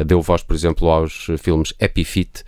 uh, 0.00 0.04
deu 0.04 0.20
voz, 0.22 0.42
por 0.42 0.56
exemplo, 0.56 0.88
aos 0.90 1.26
filmes 1.38 1.72
Happy 1.80 2.04
Feet. 2.04 2.42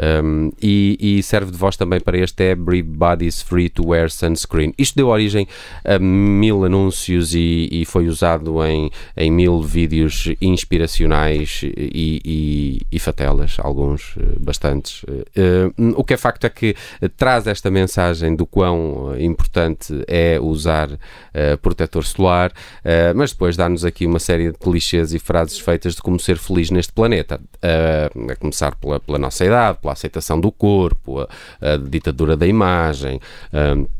Um, 0.00 0.50
e, 0.60 0.96
e 1.00 1.22
serve 1.22 1.50
de 1.50 1.58
voz 1.58 1.76
também 1.76 2.00
para 2.00 2.18
este 2.18 2.42
Everybody's 2.50 3.42
Free 3.42 3.68
to 3.68 3.88
Wear 3.88 4.10
Sunscreen. 4.10 4.72
Isto 4.78 4.96
deu 4.96 5.08
origem 5.08 5.46
a 5.84 5.98
mil 5.98 6.64
anúncios 6.64 7.34
e, 7.34 7.68
e 7.70 7.84
foi 7.84 8.08
usado 8.08 8.64
em, 8.64 8.90
em 9.16 9.30
mil 9.30 9.62
vídeos 9.62 10.28
inspiracionais 10.40 11.60
e, 11.64 12.86
e, 12.90 12.98
fatelas, 12.98 13.56
alguns, 13.58 14.14
eh, 14.18 14.22
bastantes. 14.38 15.04
Eh, 15.34 15.70
o 15.96 16.04
que 16.04 16.14
é 16.14 16.16
facto 16.16 16.44
é 16.44 16.50
que 16.50 16.76
traz 17.16 17.46
esta 17.46 17.70
mensagem 17.70 18.36
do 18.36 18.46
quão 18.46 19.14
importante 19.18 20.04
é 20.06 20.38
usar 20.40 20.90
eh, 21.32 21.56
protetor 21.56 22.04
solar, 22.04 22.52
eh, 22.84 23.12
mas 23.14 23.32
depois 23.32 23.56
dá-nos 23.56 23.84
aqui 23.84 24.06
uma 24.06 24.18
série 24.18 24.52
de 24.52 24.58
clichês 24.58 25.14
e 25.14 25.18
frases 25.18 25.58
feitas 25.58 25.94
de 25.94 26.02
como 26.02 26.20
ser 26.20 26.36
feliz 26.36 26.70
neste 26.70 26.92
planeta. 26.92 27.40
A 27.62 28.36
começar 28.36 28.74
pela, 28.76 28.98
pela 29.00 29.18
nossa 29.18 29.44
idade, 29.44 29.78
pela 29.80 29.89
aceitação 29.92 30.40
do 30.40 30.50
corpo, 30.50 31.20
a, 31.20 31.28
a 31.60 31.76
ditadura 31.76 32.36
da 32.36 32.46
imagem. 32.46 33.20
eh, 33.52 33.99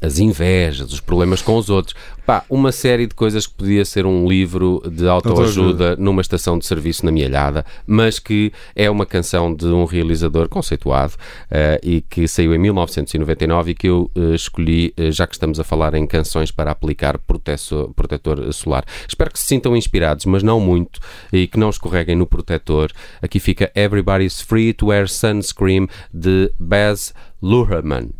as 0.00 0.18
invejas, 0.18 0.92
os 0.92 1.00
problemas 1.00 1.42
com 1.42 1.56
os 1.56 1.68
outros. 1.70 1.94
Pá, 2.26 2.44
uma 2.50 2.70
série 2.72 3.06
de 3.06 3.14
coisas 3.14 3.46
que 3.46 3.54
podia 3.54 3.84
ser 3.86 4.04
um 4.04 4.28
livro 4.28 4.82
de 4.90 5.08
autoajuda 5.08 5.96
numa 5.96 6.20
estação 6.20 6.58
de 6.58 6.66
serviço 6.66 7.04
na 7.06 7.10
Mielhada, 7.10 7.64
mas 7.86 8.18
que 8.18 8.52
é 8.76 8.90
uma 8.90 9.06
canção 9.06 9.54
de 9.54 9.66
um 9.66 9.84
realizador 9.86 10.46
conceituado 10.48 11.14
eh, 11.50 11.80
e 11.82 12.00
que 12.02 12.28
saiu 12.28 12.54
em 12.54 12.58
1999 12.58 13.70
e 13.70 13.74
que 13.74 13.88
eu 13.88 14.10
eh, 14.14 14.34
escolhi, 14.34 14.92
eh, 14.96 15.10
já 15.10 15.26
que 15.26 15.34
estamos 15.34 15.58
a 15.58 15.64
falar 15.64 15.94
em 15.94 16.06
canções 16.06 16.50
para 16.50 16.70
aplicar 16.70 17.16
protesso- 17.18 17.92
protetor 17.96 18.52
solar. 18.52 18.84
Espero 19.08 19.30
que 19.32 19.38
se 19.38 19.46
sintam 19.46 19.74
inspirados, 19.74 20.26
mas 20.26 20.42
não 20.42 20.60
muito, 20.60 21.00
e 21.32 21.46
que 21.46 21.58
não 21.58 21.70
escorreguem 21.70 22.14
no 22.14 22.26
protetor. 22.26 22.92
Aqui 23.22 23.40
fica 23.40 23.72
Everybody's 23.74 24.40
Free 24.42 24.74
to 24.74 24.88
Wear 24.88 25.08
Sunscreen 25.08 25.88
de 26.12 26.52
Baz 26.60 27.14
Luhrmann. 27.40 28.10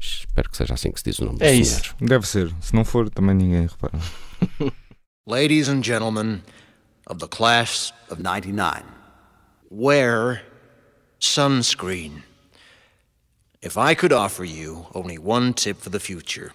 Espero 0.00 0.50
que 0.50 0.56
seja 0.56 0.74
assim 0.74 0.90
que 0.92 0.98
se 1.00 1.04
diz 1.04 1.18
o 1.18 1.24
nome 1.24 1.38
do 1.38 1.44
É 1.44 1.48
senhor. 1.48 1.60
isso. 1.62 1.94
Deve 2.00 2.26
ser. 2.26 2.54
Se 2.60 2.74
não 2.74 2.84
for, 2.84 3.08
também 3.10 3.34
ninguém 3.34 3.66
repara. 3.66 3.98
Ladies 5.26 5.68
and 5.68 5.82
gentlemen 5.82 6.42
of 7.06 7.18
the 7.20 7.26
class 7.28 7.92
of 8.10 8.22
99, 8.22 8.84
wear 9.70 10.42
sunscreen. 11.18 12.22
If 13.62 13.76
I 13.76 13.94
could 13.94 14.12
offer 14.12 14.44
you 14.44 14.86
only 14.94 15.18
one 15.18 15.52
tip 15.54 15.78
for 15.80 15.90
the 15.90 15.98
future, 15.98 16.52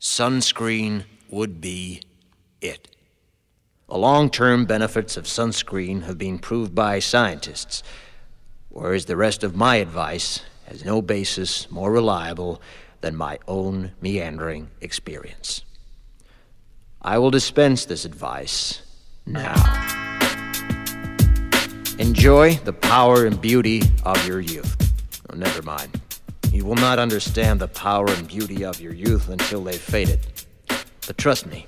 sunscreen 0.00 1.04
would 1.30 1.60
be 1.60 2.00
it. 2.60 2.88
The 3.88 3.96
long 3.98 4.30
term 4.30 4.64
benefits 4.64 5.16
of 5.16 5.24
sunscreen 5.24 6.02
have 6.02 6.18
been 6.18 6.38
proved 6.38 6.74
by 6.74 7.00
scientists, 7.00 7.82
whereas 8.68 9.06
the 9.06 9.16
rest 9.16 9.42
of 9.42 9.56
my 9.56 9.76
advice 9.76 10.40
has 10.72 10.86
no 10.86 11.02
basis 11.02 11.70
more 11.70 11.92
reliable 11.92 12.62
than 13.02 13.14
my 13.14 13.38
own 13.46 13.92
meandering 14.00 14.70
experience. 14.80 15.64
I 17.02 17.18
will 17.18 17.30
dispense 17.30 17.84
this 17.84 18.06
advice 18.06 18.80
now. 19.26 19.52
Enjoy 21.98 22.54
the 22.54 22.72
power 22.72 23.26
and 23.26 23.38
beauty 23.38 23.82
of 24.04 24.26
your 24.26 24.40
youth. 24.40 24.74
Oh, 25.28 25.36
never 25.36 25.60
mind. 25.60 26.00
You 26.50 26.64
will 26.64 26.76
not 26.76 26.98
understand 26.98 27.60
the 27.60 27.68
power 27.68 28.08
and 28.08 28.26
beauty 28.26 28.64
of 28.64 28.80
your 28.80 28.94
youth 28.94 29.28
until 29.28 29.62
they've 29.62 29.78
faded. 29.78 30.20
But 31.06 31.18
trust 31.18 31.44
me, 31.44 31.66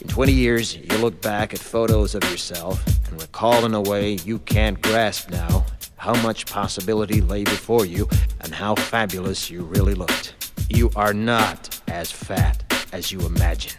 in 0.00 0.06
20 0.06 0.32
years, 0.32 0.76
you'll 0.76 1.00
look 1.00 1.20
back 1.20 1.52
at 1.52 1.58
photos 1.58 2.14
of 2.14 2.22
yourself 2.30 2.80
and 3.08 3.20
recall 3.20 3.64
in 3.66 3.74
a 3.74 3.80
way 3.80 4.12
you 4.24 4.38
can't 4.38 4.80
grasp 4.80 5.30
now 5.30 5.66
how 6.00 6.14
much 6.22 6.46
possibility 6.46 7.20
lay 7.20 7.44
before 7.44 7.84
you 7.84 8.08
and 8.40 8.54
how 8.54 8.74
fabulous 8.74 9.50
you 9.50 9.62
really 9.62 9.92
looked. 9.92 10.34
You 10.70 10.90
are 10.96 11.12
not 11.12 11.78
as 11.88 12.10
fat 12.10 12.64
as 12.90 13.12
you 13.12 13.20
imagine. 13.20 13.78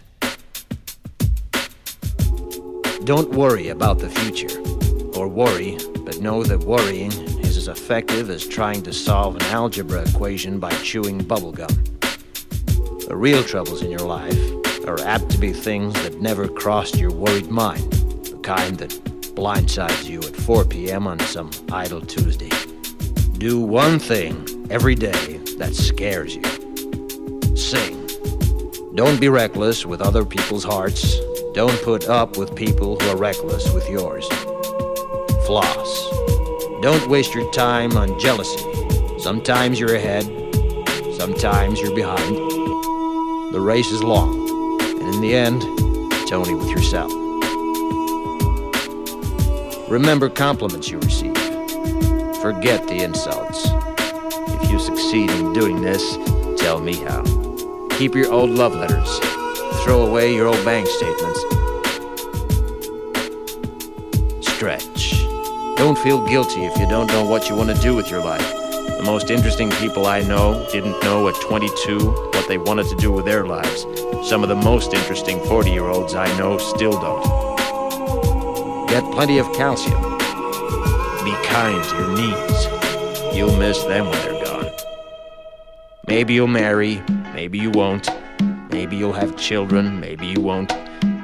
Don't 3.06 3.32
worry 3.32 3.70
about 3.70 3.98
the 3.98 4.10
future, 4.12 4.56
or 5.20 5.28
worry, 5.28 5.80
but 6.06 6.20
know 6.20 6.44
that 6.44 6.60
worrying 6.60 7.12
is 7.40 7.58
as 7.58 7.68
effective 7.68 8.30
as 8.30 8.48
trying 8.48 8.84
to 8.84 8.94
solve 8.94 9.36
an 9.38 9.42
algebra 9.46 10.08
equation 10.08 10.60
by 10.60 10.70
chewing 10.84 11.22
bubblegum. 11.22 11.74
The 13.08 13.18
real 13.18 13.44
troubles 13.44 13.82
in 13.82 13.90
your 13.90 14.06
life 14.06 14.40
are 14.86 15.02
apt 15.02 15.32
to 15.32 15.40
be 15.40 15.54
things 15.54 15.96
that 16.04 16.22
never 16.22 16.48
crossed 16.48 17.00
your 17.00 17.12
worried 17.12 17.50
mind, 17.50 17.92
the 18.26 18.40
kind 18.44 18.78
that 18.78 19.11
blindsides 19.36 20.08
you 20.10 20.20
at 20.20 20.36
4 20.36 20.66
p.m. 20.66 21.08
on 21.08 21.20
some 21.20 21.52
idle 21.72 22.02
Tuesday. 22.02 22.50
Do 23.38 23.60
one 23.60 24.00
thing 24.00 24.68
every 24.70 24.96
day 24.96 25.38
that 25.58 25.74
scares 25.74 26.36
you. 26.36 26.44
Sing. 27.56 28.08
Don't 28.96 29.20
be 29.20 29.30
reckless 29.30 29.86
with 29.86 30.02
other 30.02 30.26
people's 30.26 30.64
hearts. 30.64 31.18
Don't 31.54 31.82
put 31.84 32.08
up 32.08 32.38
with 32.38 32.56
people 32.56 33.00
who 33.00 33.10
are 33.10 33.18
reckless 33.18 33.72
with 33.74 33.90
yours. 33.90 34.28
Floss. 35.46 36.10
Don't 36.82 37.08
waste 37.10 37.34
your 37.34 37.52
time 37.52 37.96
on 37.98 38.20
jealousy. 38.20 38.64
Sometimes 39.20 39.80
you're 39.80 39.96
ahead, 39.96 40.24
sometimes 41.16 41.80
you're 41.80 41.96
behind. 41.96 42.36
The 43.54 43.62
race 43.62 43.92
is 43.92 44.02
long, 44.02 44.82
and 44.82 45.14
in 45.14 45.22
the 45.22 45.36
end, 45.36 45.64
it's 46.14 46.32
only 46.32 46.56
with 46.56 46.70
yourself. 46.70 47.21
Remember 49.92 50.30
compliments 50.30 50.90
you 50.90 51.00
receive. 51.00 51.36
Forget 52.42 52.88
the 52.88 53.02
insults. 53.04 53.66
If 54.64 54.72
you 54.72 54.80
succeed 54.80 55.30
in 55.32 55.52
doing 55.52 55.82
this, 55.82 56.16
tell 56.58 56.80
me 56.80 56.96
how. 56.96 57.22
Keep 57.98 58.16
your 58.16 58.32
old 58.32 58.52
love 58.52 58.74
letters. 58.74 59.20
Throw 59.84 60.06
away 60.06 60.34
your 60.34 60.48
old 60.48 60.64
bank 60.64 60.88
statements. 60.88 61.42
Stretch. 64.48 65.26
Don't 65.76 65.98
feel 65.98 66.26
guilty 66.26 66.64
if 66.64 66.78
you 66.78 66.88
don't 66.88 67.08
know 67.08 67.26
what 67.26 67.50
you 67.50 67.56
want 67.56 67.76
to 67.76 67.82
do 67.82 67.94
with 67.94 68.10
your 68.10 68.24
life. 68.24 68.50
The 68.98 69.04
most 69.04 69.30
interesting 69.30 69.72
people 69.72 70.06
I 70.06 70.22
know 70.22 70.66
didn't 70.72 71.04
know 71.04 71.28
at 71.28 71.36
22 71.42 72.12
what 72.34 72.48
they 72.48 72.58
wanted 72.58 72.88
to 72.88 72.96
do 72.96 73.12
with 73.12 73.26
their 73.26 73.46
lives. 73.46 73.86
Some 74.24 74.42
of 74.42 74.48
the 74.48 74.56
most 74.56 74.94
interesting 74.94 75.44
40 75.48 75.70
year 75.70 75.88
olds 75.88 76.16
I 76.16 76.28
know 76.38 76.58
still 76.58 76.94
don't. 76.94 77.41
Get 78.92 79.10
plenty 79.14 79.38
of 79.38 79.46
calcium. 79.54 80.02
Be 81.24 81.32
kind 81.46 81.82
to 81.82 81.96
your 81.96 82.14
knees. 82.14 83.34
You'll 83.34 83.56
miss 83.56 83.82
them 83.86 84.10
when 84.10 84.22
they're 84.22 84.44
gone. 84.44 84.70
Maybe 86.08 86.34
you'll 86.34 86.48
marry, 86.48 87.02
maybe 87.34 87.58
you 87.58 87.72
won't. 87.72 88.10
Maybe 88.70 88.98
you'll 88.98 89.14
have 89.14 89.38
children, 89.38 90.02
maybe 90.02 90.28
you 90.28 90.42
won't. 90.42 90.74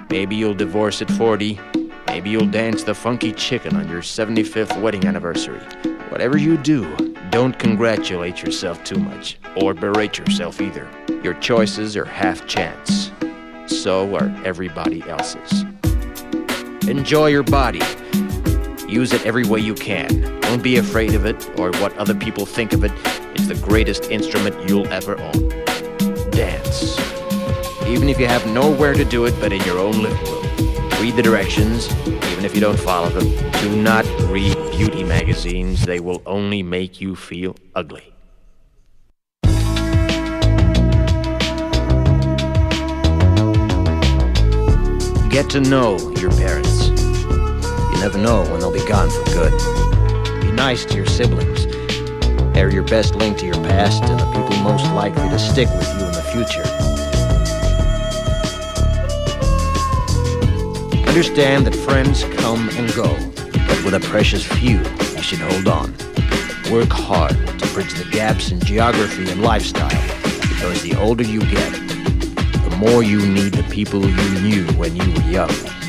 Maybe 0.10 0.38
you'll 0.38 0.54
divorce 0.54 1.02
at 1.02 1.12
40. 1.12 1.60
Maybe 2.08 2.30
you'll 2.30 2.50
dance 2.50 2.84
the 2.84 2.96
funky 2.96 3.34
chicken 3.34 3.76
on 3.76 3.90
your 3.90 4.02
75th 4.02 4.82
wedding 4.82 5.06
anniversary. 5.06 5.60
Whatever 6.08 6.38
you 6.38 6.56
do, 6.56 6.96
don't 7.32 7.60
congratulate 7.60 8.42
yourself 8.42 8.82
too 8.86 8.98
much, 8.98 9.40
or 9.62 9.74
berate 9.74 10.18
yourself 10.18 10.62
either. 10.62 10.88
Your 11.22 11.34
choices 11.34 11.98
are 11.98 12.06
half 12.06 12.48
chance. 12.48 13.12
So 13.66 14.16
are 14.16 14.34
everybody 14.46 15.02
else's. 15.02 15.67
Enjoy 16.88 17.28
your 17.28 17.44
body. 17.44 17.82
Use 18.88 19.12
it 19.12 19.26
every 19.26 19.44
way 19.44 19.60
you 19.60 19.76
can. 19.76 20.40
Don't 20.40 20.64
be 20.64 20.78
afraid 20.78 21.14
of 21.16 21.26
it 21.26 21.60
or 21.60 21.72
what 21.82 21.96
other 21.98 22.16
people 22.16 22.46
think 22.46 22.72
of 22.72 22.86
it. 22.86 22.94
It's 23.36 23.48
the 23.48 23.56
greatest 23.56 24.10
instrument 24.10 24.70
you'll 24.70 24.88
ever 24.88 25.20
own. 25.20 25.50
Dance. 26.32 26.98
Even 27.86 28.08
if 28.08 28.18
you 28.18 28.28
have 28.28 28.48
nowhere 28.48 28.94
to 28.94 29.04
do 29.04 29.26
it 29.26 29.36
but 29.42 29.52
in 29.52 29.62
your 29.64 29.80
own 29.80 30.02
living 30.02 30.24
room. 30.26 30.46
Read 31.02 31.16
the 31.18 31.22
directions, 31.22 31.94
even 32.08 32.46
if 32.46 32.56
you 32.56 32.62
don't 32.62 32.80
follow 32.80 33.10
them. 33.10 33.30
Do 33.62 33.82
not 33.82 34.06
read 34.30 34.56
beauty 34.72 35.04
magazines, 35.04 35.86
they 35.86 36.00
will 36.00 36.22
only 36.26 36.64
make 36.64 37.02
you 37.02 37.18
feel 37.18 37.56
ugly. 37.76 38.14
Get 45.30 45.52
to 45.52 45.62
know 45.62 46.00
your 46.16 46.32
parents. 46.32 46.67
You 47.98 48.04
never 48.04 48.20
know 48.20 48.44
when 48.44 48.60
they'll 48.60 48.72
be 48.72 48.86
gone 48.86 49.10
for 49.10 49.24
good. 49.32 49.52
Be 50.42 50.52
nice 50.52 50.86
to 50.86 50.96
your 50.96 51.08
siblings. 51.08 51.66
They're 52.54 52.72
your 52.72 52.84
best 52.84 53.16
link 53.16 53.40
to 53.40 53.46
your 53.48 53.56
past 53.56 54.04
and 54.04 54.20
the 54.20 54.26
people 54.34 54.56
most 54.62 54.86
likely 54.94 55.28
to 55.30 55.40
stick 55.40 55.68
with 55.70 55.88
you 55.98 56.06
in 56.06 56.12
the 56.12 56.22
future. 56.32 56.62
Understand 61.08 61.66
that 61.66 61.74
friends 61.74 62.24
come 62.40 62.70
and 62.78 62.94
go, 62.94 63.16
but 63.68 63.84
with 63.84 63.96
a 63.96 64.00
precious 64.00 64.46
few, 64.46 64.78
you 64.78 65.24
should 65.24 65.40
hold 65.40 65.68
on. 65.68 65.92
Work 66.72 66.92
hard 66.92 67.32
to 67.32 67.68
bridge 67.74 67.96
the 67.96 68.08
gaps 68.12 68.52
in 68.52 68.60
geography 68.60 69.28
and 69.28 69.42
lifestyle, 69.42 69.90
because 70.50 70.84
the 70.84 70.96
older 71.00 71.24
you 71.24 71.40
get, 71.40 71.72
the 71.72 72.78
more 72.78 73.02
you 73.02 73.26
need 73.26 73.54
the 73.54 73.68
people 73.72 74.08
you 74.08 74.42
knew 74.42 74.68
when 74.74 74.96
you 74.96 75.12
were 75.14 75.32
young. 75.32 75.87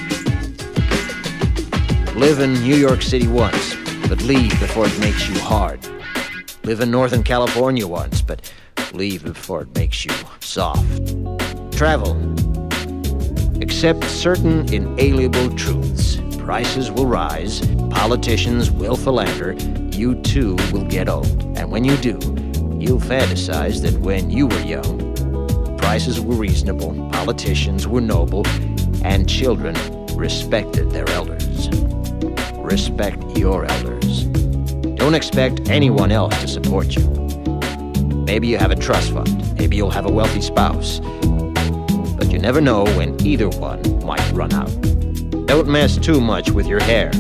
Live 2.19 2.41
in 2.41 2.53
New 2.55 2.75
York 2.75 3.01
City 3.01 3.29
once, 3.29 3.77
but 4.09 4.21
leave 4.23 4.51
before 4.59 4.89
it 4.89 4.99
makes 4.99 5.29
you 5.29 5.39
hard. 5.39 5.79
Live 6.65 6.81
in 6.81 6.91
Northern 6.91 7.23
California 7.23 7.87
once, 7.87 8.23
but 8.23 8.53
leave 8.93 9.23
before 9.23 9.63
it 9.63 9.73
makes 9.77 10.05
you 10.05 10.11
soft. 10.41 10.85
Travel. 11.71 12.17
Accept 13.63 14.03
certain 14.03 14.71
inalienable 14.75 15.55
truths. 15.55 16.17
Prices 16.39 16.91
will 16.91 17.07
rise, 17.07 17.65
politicians 17.91 18.69
will 18.69 18.97
philander, 18.97 19.53
you 19.97 20.21
too 20.23 20.57
will 20.73 20.87
get 20.87 21.09
old. 21.09 21.41
And 21.57 21.71
when 21.71 21.85
you 21.85 21.97
do, 21.99 22.19
you'll 22.81 22.99
fantasize 22.99 23.81
that 23.83 23.97
when 24.01 24.29
you 24.29 24.49
were 24.49 24.63
young, 24.63 25.79
prices 25.79 26.21
were 26.21 26.35
reasonable, 26.35 26.95
politicians 27.13 27.87
were 27.87 28.01
noble, 28.01 28.45
and 29.05 29.29
children 29.29 29.77
respected 30.17 30.91
their 30.91 31.09
elders. 31.11 31.48
Respect 32.71 33.23
your 33.39 33.65
elders. 33.65 34.25
Don't 34.97 35.15
expect 35.15 35.71
anyone 35.71 36.13
else 36.13 36.39
to 36.43 36.47
support 36.47 36.95
you. 36.95 37.03
Maybe 38.27 38.47
you 38.47 38.59
have 38.59 38.71
a 38.71 38.77
trust 38.77 39.11
fund, 39.11 39.59
maybe 39.59 39.75
you'll 39.75 39.91
have 39.91 40.05
a 40.05 40.11
wealthy 40.11 40.43
spouse, 40.43 41.01
but 42.19 42.31
you 42.31 42.39
never 42.39 42.61
know 42.61 42.85
when 42.85 43.19
either 43.27 43.49
one 43.49 43.81
might 44.05 44.31
run 44.33 44.53
out. 44.53 44.71
Don't 45.47 45.67
mess 45.67 45.97
too 45.97 46.21
much 46.21 46.51
with 46.51 46.67
your 46.67 46.81
hair, 46.81 47.11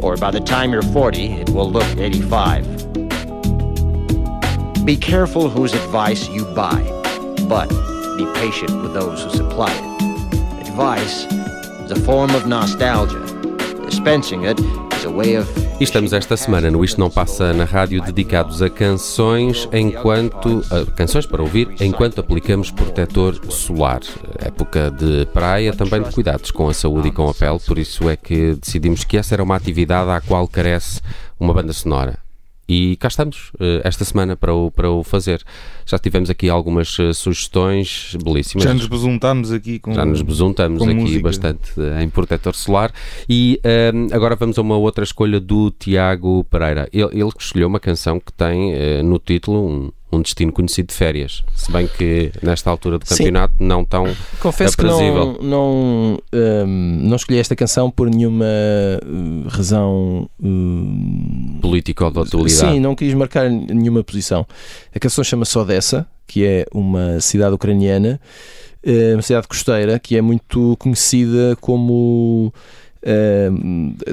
or 0.00 0.16
by 0.16 0.32
the 0.32 0.40
time 0.40 0.72
you're 0.72 0.82
40, 0.82 1.26
it 1.34 1.50
will 1.50 1.70
look 1.70 1.86
85. 1.96 2.64
Be 4.84 4.96
careful 4.96 5.48
whose 5.48 5.72
advice 5.72 6.28
you 6.28 6.44
buy, 6.46 6.82
but 7.48 7.68
be 8.18 8.26
patient 8.34 8.82
with 8.82 8.92
those 8.92 9.22
who 9.22 9.30
supply 9.30 9.70
it. 9.72 10.66
Advice 10.66 11.26
is 11.84 11.92
a 11.92 12.00
form 12.00 12.34
of 12.34 12.48
nostalgia. 12.48 13.22
Dispensing 13.84 14.42
it 14.42 14.58
E 15.78 15.84
estamos 15.84 16.12
esta 16.12 16.36
semana 16.36 16.70
no 16.70 16.84
Isto 16.84 16.98
Não 16.98 17.10
Passa 17.10 17.52
na 17.52 17.64
Rádio 17.64 18.02
dedicados 18.02 18.62
a 18.62 18.70
canções 18.70 19.68
enquanto 19.72 20.62
a 20.70 20.90
canções 20.92 21.26
para 21.26 21.42
ouvir 21.42 21.68
enquanto 21.80 22.20
aplicamos 22.20 22.70
protetor 22.70 23.40
solar. 23.50 24.00
Época 24.38 24.90
de 24.90 25.26
praia, 25.26 25.72
também 25.72 26.02
de 26.02 26.10
cuidados 26.10 26.50
com 26.50 26.68
a 26.68 26.74
saúde 26.74 27.08
e 27.08 27.12
com 27.12 27.28
a 27.28 27.34
pele, 27.34 27.58
por 27.66 27.78
isso 27.78 28.08
é 28.08 28.16
que 28.16 28.54
decidimos 28.54 29.04
que 29.04 29.16
essa 29.16 29.34
era 29.34 29.42
uma 29.42 29.56
atividade 29.56 30.10
à 30.10 30.20
qual 30.20 30.48
carece 30.48 31.00
uma 31.38 31.54
banda 31.54 31.72
sonora. 31.72 32.25
E 32.68 32.96
cá 32.96 33.06
estamos, 33.06 33.52
eh, 33.60 33.80
esta 33.84 34.04
semana, 34.04 34.36
para 34.36 34.52
o, 34.52 34.70
para 34.72 34.90
o 34.90 35.04
fazer. 35.04 35.40
Já 35.84 35.98
tivemos 35.98 36.28
aqui 36.28 36.48
algumas 36.48 36.98
eh, 36.98 37.12
sugestões 37.12 38.16
belíssimas. 38.24 38.64
Já 38.64 38.74
nos 38.74 38.88
besuntámos 38.88 39.52
aqui 39.52 39.78
com. 39.78 39.94
Já 39.94 40.04
nos 40.04 40.20
besuntamos 40.20 40.82
aqui 40.82 40.94
música. 40.94 41.22
bastante 41.22 41.72
eh, 41.78 42.02
em 42.02 42.08
protetor 42.08 42.56
solar. 42.56 42.92
E 43.28 43.60
agora 44.12 44.34
vamos 44.34 44.58
a 44.58 44.62
uma 44.62 44.76
outra 44.76 45.04
escolha 45.04 45.38
do 45.38 45.70
Tiago 45.70 46.44
Pereira. 46.44 46.88
Ele, 46.92 47.20
ele 47.20 47.30
escolheu 47.38 47.68
uma 47.68 47.78
canção 47.78 48.18
que 48.18 48.32
tem 48.32 48.72
no 49.04 49.18
título 49.18 49.66
um, 49.68 49.92
um 50.10 50.22
destino 50.22 50.52
conhecido 50.52 50.88
de 50.88 50.94
férias. 50.94 51.42
Se 51.54 51.70
bem 51.70 51.86
que 51.88 52.32
nesta 52.42 52.70
altura 52.70 52.98
do 52.98 53.06
Sim. 53.06 53.16
campeonato 53.16 53.54
não 53.58 53.84
tão. 53.84 54.06
Confesso 54.40 54.76
que 54.76 54.84
não, 54.84 54.94
Aprazível. 54.94 55.38
não, 55.42 56.18
hum, 56.32 56.98
não 57.02 57.16
escolhi 57.16 57.38
esta 57.38 57.56
canção 57.56 57.90
por 57.90 58.08
nenhuma 58.08 58.44
hum, 59.04 59.44
razão. 59.48 60.28
hum, 60.42 61.58
político 61.60 62.04
ou 62.04 62.10
de 62.10 62.20
atualidade. 62.20 62.72
Sim, 62.72 62.80
não 62.80 62.94
quis 62.94 63.12
marcar 63.14 63.50
nenhuma 63.50 64.04
posição. 64.04 64.46
A 64.94 64.98
canção 64.98 65.24
chama-se 65.24 65.58
Odessa, 65.58 66.06
que 66.26 66.44
é 66.44 66.66
uma 66.72 67.20
cidade 67.20 67.54
ucraniana, 67.54 68.20
uma 69.14 69.22
cidade 69.22 69.48
costeira, 69.48 69.98
que 69.98 70.16
é 70.16 70.22
muito 70.22 70.76
conhecida 70.78 71.56
como. 71.60 72.52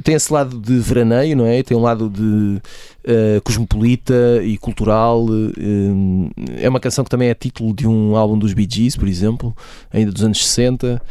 Tem 0.04 0.16
esse 0.16 0.32
lado 0.32 0.60
de 0.60 0.78
veraneio, 0.80 1.36
não 1.36 1.46
é? 1.46 1.64
Tem 1.64 1.76
um 1.76 1.82
lado 1.82 2.10
de 2.10 2.62
eh, 3.04 3.42
cosmopolita 3.44 4.42
e 4.44 4.58
cultural. 4.58 5.26
eh, 5.58 6.64
é 6.64 6.70
uma 6.70 6.80
canção 6.80 7.04
que 7.04 7.10
também 7.10 7.30
é 7.30 7.34
título 7.34 7.74
de 7.74 7.88
um 7.88 8.16
álbum 8.16 8.38
dos 8.38 8.54
Bee 8.54 8.68
Gees, 8.70 8.96
por 8.96 9.08
exemplo, 9.08 9.56
ainda 9.92 10.12
dos 10.12 10.24
anos 10.24 10.46
60. 10.46 11.02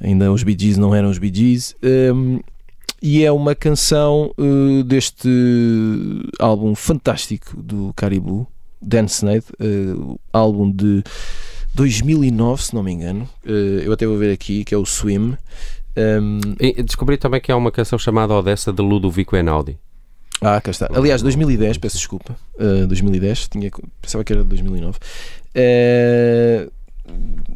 Ainda 0.00 0.32
os 0.32 0.42
Bee 0.42 0.56
Gees 0.58 0.76
não 0.76 0.94
eram 0.94 1.10
os 1.10 1.18
Bee 1.18 1.32
Gees. 1.32 1.76
Eh, 1.82 2.42
e 3.00 3.24
é 3.24 3.32
uma 3.32 3.54
canção 3.54 4.32
eh, 4.38 4.82
deste 4.84 5.28
álbum 6.38 6.74
fantástico 6.74 7.60
do 7.60 7.92
Caribou, 7.94 8.46
Dance 8.80 9.16
Snake, 9.16 9.46
eh, 9.60 10.16
álbum 10.32 10.70
de 10.70 11.02
2009, 11.74 12.62
se 12.62 12.74
não 12.74 12.82
me 12.82 12.92
engano. 12.92 13.28
Eu 13.44 13.92
até 13.92 14.06
vou 14.06 14.18
ver 14.18 14.32
aqui, 14.32 14.64
que 14.64 14.74
é 14.74 14.78
o 14.78 14.84
Swim. 14.84 15.36
Um, 15.96 16.40
descobri 16.84 17.16
também 17.16 17.40
que 17.40 17.52
há 17.52 17.56
uma 17.56 17.70
canção 17.70 17.98
chamada 17.98 18.32
Odessa 18.34 18.72
de 18.72 18.82
Ludovico 18.82 19.36
Einaudi. 19.36 19.78
ah, 20.40 20.60
cá 20.60 20.70
está. 20.70 20.88
Aliás, 20.94 21.22
2010, 21.22 21.78
peço 21.78 21.96
desculpa. 21.96 22.34
Eh, 22.58 22.86
2010, 22.86 23.48
tinha, 23.48 23.70
pensava 24.00 24.24
que 24.24 24.32
era 24.32 24.42
de 24.42 24.48
2009. 24.48 24.98
Eh, 25.54 26.68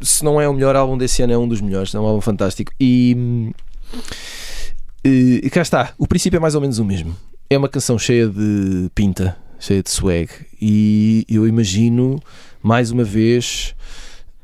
se 0.03 0.25
não 0.25 0.41
é 0.41 0.49
o 0.49 0.53
melhor 0.53 0.77
álbum 0.77 0.97
desse 0.99 1.23
ano, 1.23 1.33
é 1.33 1.39
um 1.39 1.49
dos 1.49 1.61
melhores. 1.61 1.95
É 1.95 1.99
um 2.01 2.07
álbum 2.07 2.21
fantástico. 2.21 2.73
E, 2.79 3.53
e 5.05 5.49
cá 5.51 5.63
está. 5.63 5.93
O 5.99 6.07
princípio 6.07 6.37
é 6.37 6.41
mais 6.41 6.55
ou 6.55 6.61
menos 6.61 6.79
o 6.79 6.85
mesmo. 6.85 7.17
É 7.49 7.57
uma 7.57 7.69
canção 7.69 7.99
cheia 7.99 8.29
de 8.29 8.91
pinta, 8.95 9.37
cheia 9.59 9.83
de 9.83 9.91
swag. 9.91 10.29
E 10.61 11.25
eu 11.29 11.47
imagino, 11.47 12.21
mais 12.63 12.91
uma 12.91 13.05
vez, 13.05 13.75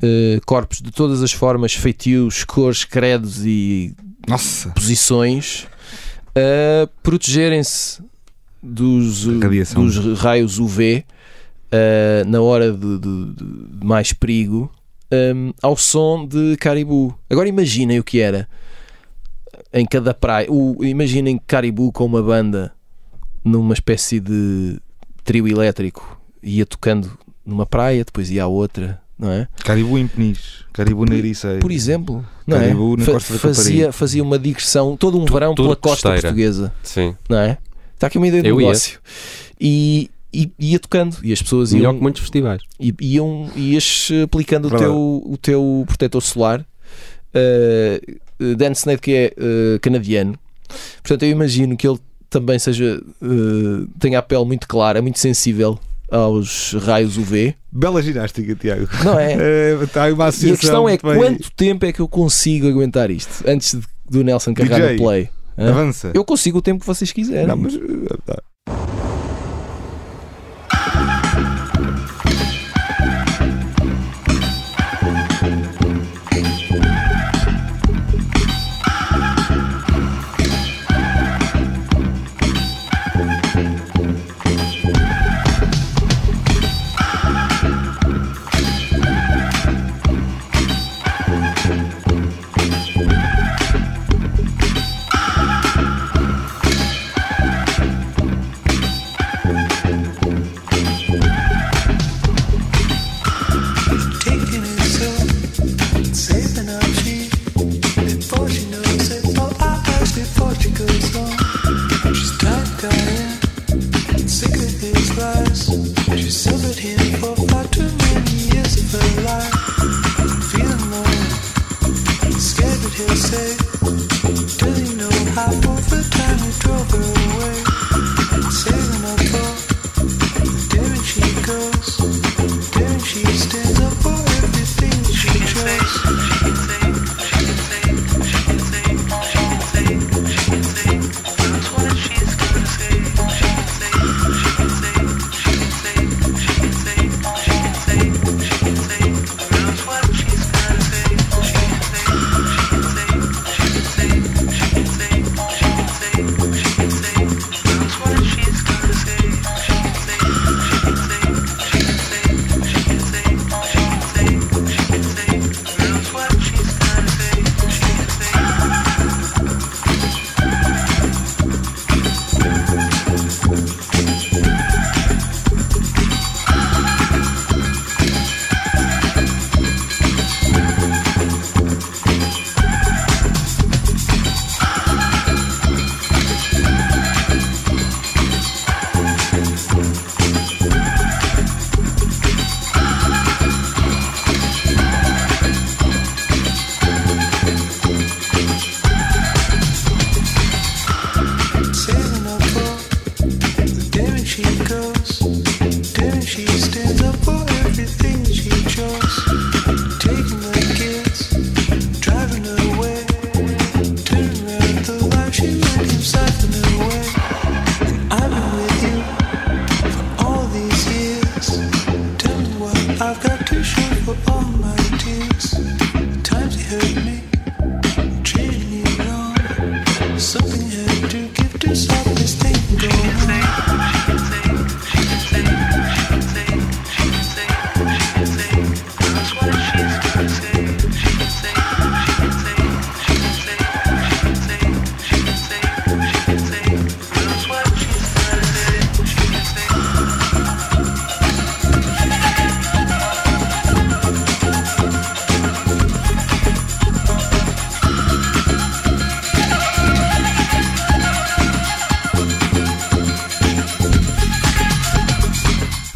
eh, 0.02 0.40
corpos 0.44 0.80
de 0.80 0.90
todas 0.90 1.22
as 1.22 1.32
formas, 1.32 1.74
feitios, 1.74 2.44
cores, 2.44 2.84
credos 2.84 3.44
e 3.44 3.94
Nossa! 4.28 4.70
posições 4.70 5.66
a 6.34 6.88
protegerem-se 7.02 8.02
dos, 8.62 9.24
dos 9.24 10.18
raios 10.20 10.58
UV 10.58 11.04
uh, 11.72 12.28
na 12.28 12.40
hora 12.40 12.72
de, 12.72 12.98
de- 12.98 13.34
de 13.34 13.84
mais 13.86 14.12
perigo 14.12 14.70
um, 15.12 15.52
ao 15.60 15.76
som 15.76 16.26
de 16.26 16.56
Caribou. 16.56 17.14
Agora 17.28 17.48
imaginem 17.48 17.98
o 17.98 18.04
que 18.04 18.20
era 18.20 18.48
em 19.72 19.84
cada 19.84 20.14
praia. 20.14 20.46
O, 20.50 20.84
imaginem 20.84 21.38
Caribou 21.46 21.90
com 21.92 22.06
uma 22.06 22.22
banda 22.22 22.72
numa 23.44 23.74
espécie 23.74 24.20
de 24.20 24.78
trio 25.24 25.48
elétrico 25.48 26.20
ia 26.42 26.64
tocando 26.64 27.10
numa 27.44 27.66
praia, 27.66 28.04
depois 28.04 28.30
ia 28.30 28.44
à 28.44 28.46
outra, 28.46 29.01
não 29.22 29.30
é? 29.30 29.46
Caribu 29.64 29.96
em 29.98 30.06
Peniche, 30.06 30.64
Caribu 30.72 31.06
na 31.06 31.14
Ericeira. 31.14 31.60
Por 31.60 31.70
exemplo, 31.70 32.24
não 32.46 32.58
Caribu 32.58 32.96
na 32.96 33.02
é? 33.02 33.06
Fa- 33.06 33.12
Costa 33.12 33.32
da 33.34 33.38
fazia, 33.38 33.92
fazia 33.92 34.22
uma 34.22 34.38
digressão 34.38 34.96
todo 34.96 35.18
um 35.20 35.24
Tu- 35.24 35.32
verão 35.32 35.54
pela 35.54 35.76
costa 35.76 36.08
costeira. 36.08 36.20
portuguesa, 36.22 36.72
Sim. 36.82 37.14
não 37.28 37.38
é? 37.38 37.56
Está 37.94 38.08
aqui 38.08 38.18
uma 38.18 38.26
ideia 38.26 38.42
de 38.42 38.48
Eu 38.48 38.60
ia. 38.60 38.66
negócio. 38.66 38.98
E, 39.60 40.10
e 40.32 40.50
ia 40.58 40.78
tocando, 40.80 41.16
e 41.22 41.32
as 41.32 41.40
pessoas 41.40 41.72
Melhor 41.72 41.90
iam, 41.90 41.94
que 41.96 42.02
muitos 42.02 42.20
festivais. 42.20 42.62
e- 42.80 42.94
iam 43.00 43.48
ias 43.54 44.08
aplicando 44.24 44.66
o 44.66 44.76
teu, 44.76 45.22
o 45.24 45.36
teu 45.40 45.84
protetor 45.86 46.20
solar. 46.20 46.66
Uh, 47.34 48.54
Dan 48.56 48.72
Snade, 48.72 49.00
que 49.00 49.12
é 49.12 49.32
uh, 49.38 49.80
canadiano, 49.80 50.36
portanto, 51.02 51.22
eu 51.22 51.30
imagino 51.30 51.76
que 51.76 51.86
ele 51.88 51.98
também 52.28 52.58
seja 52.58 53.00
uh, 53.22 53.86
tenha 53.98 54.18
a 54.18 54.22
pele 54.22 54.44
muito 54.44 54.66
clara, 54.68 55.00
muito 55.00 55.18
sensível 55.18 55.78
aos 56.12 56.74
raios 56.74 57.16
UV, 57.16 57.54
Bela 57.72 58.02
ginástica, 58.02 58.54
Tiago. 58.54 58.86
não 59.04 59.18
é? 59.18 59.32
É, 59.32 59.78
Está 59.82 60.04
aí 60.04 60.12
uma 60.12 60.26
E 60.26 60.28
a 60.52 60.56
questão 60.56 60.88
é 60.88 60.98
bem- 60.98 61.16
quanto 61.16 61.50
tempo 61.52 61.84
é 61.86 61.92
que 61.92 62.00
eu 62.00 62.06
consigo 62.08 62.68
aguentar 62.68 63.10
isto 63.10 63.42
antes 63.48 63.74
de- 63.74 63.82
do 64.10 64.22
Nelson 64.22 64.52
carregar 64.52 64.78
DJ, 64.80 64.96
no 64.96 65.02
play? 65.02 65.28
Hã? 65.56 65.70
Avança. 65.70 66.10
Eu 66.14 66.24
consigo 66.24 66.58
o 66.58 66.62
tempo 66.62 66.80
que 66.80 66.86
vocês 66.86 67.10
quiserem. 67.12 67.46
Não, 67.46 67.56
mas. 67.56 67.74
tá. 68.26 68.42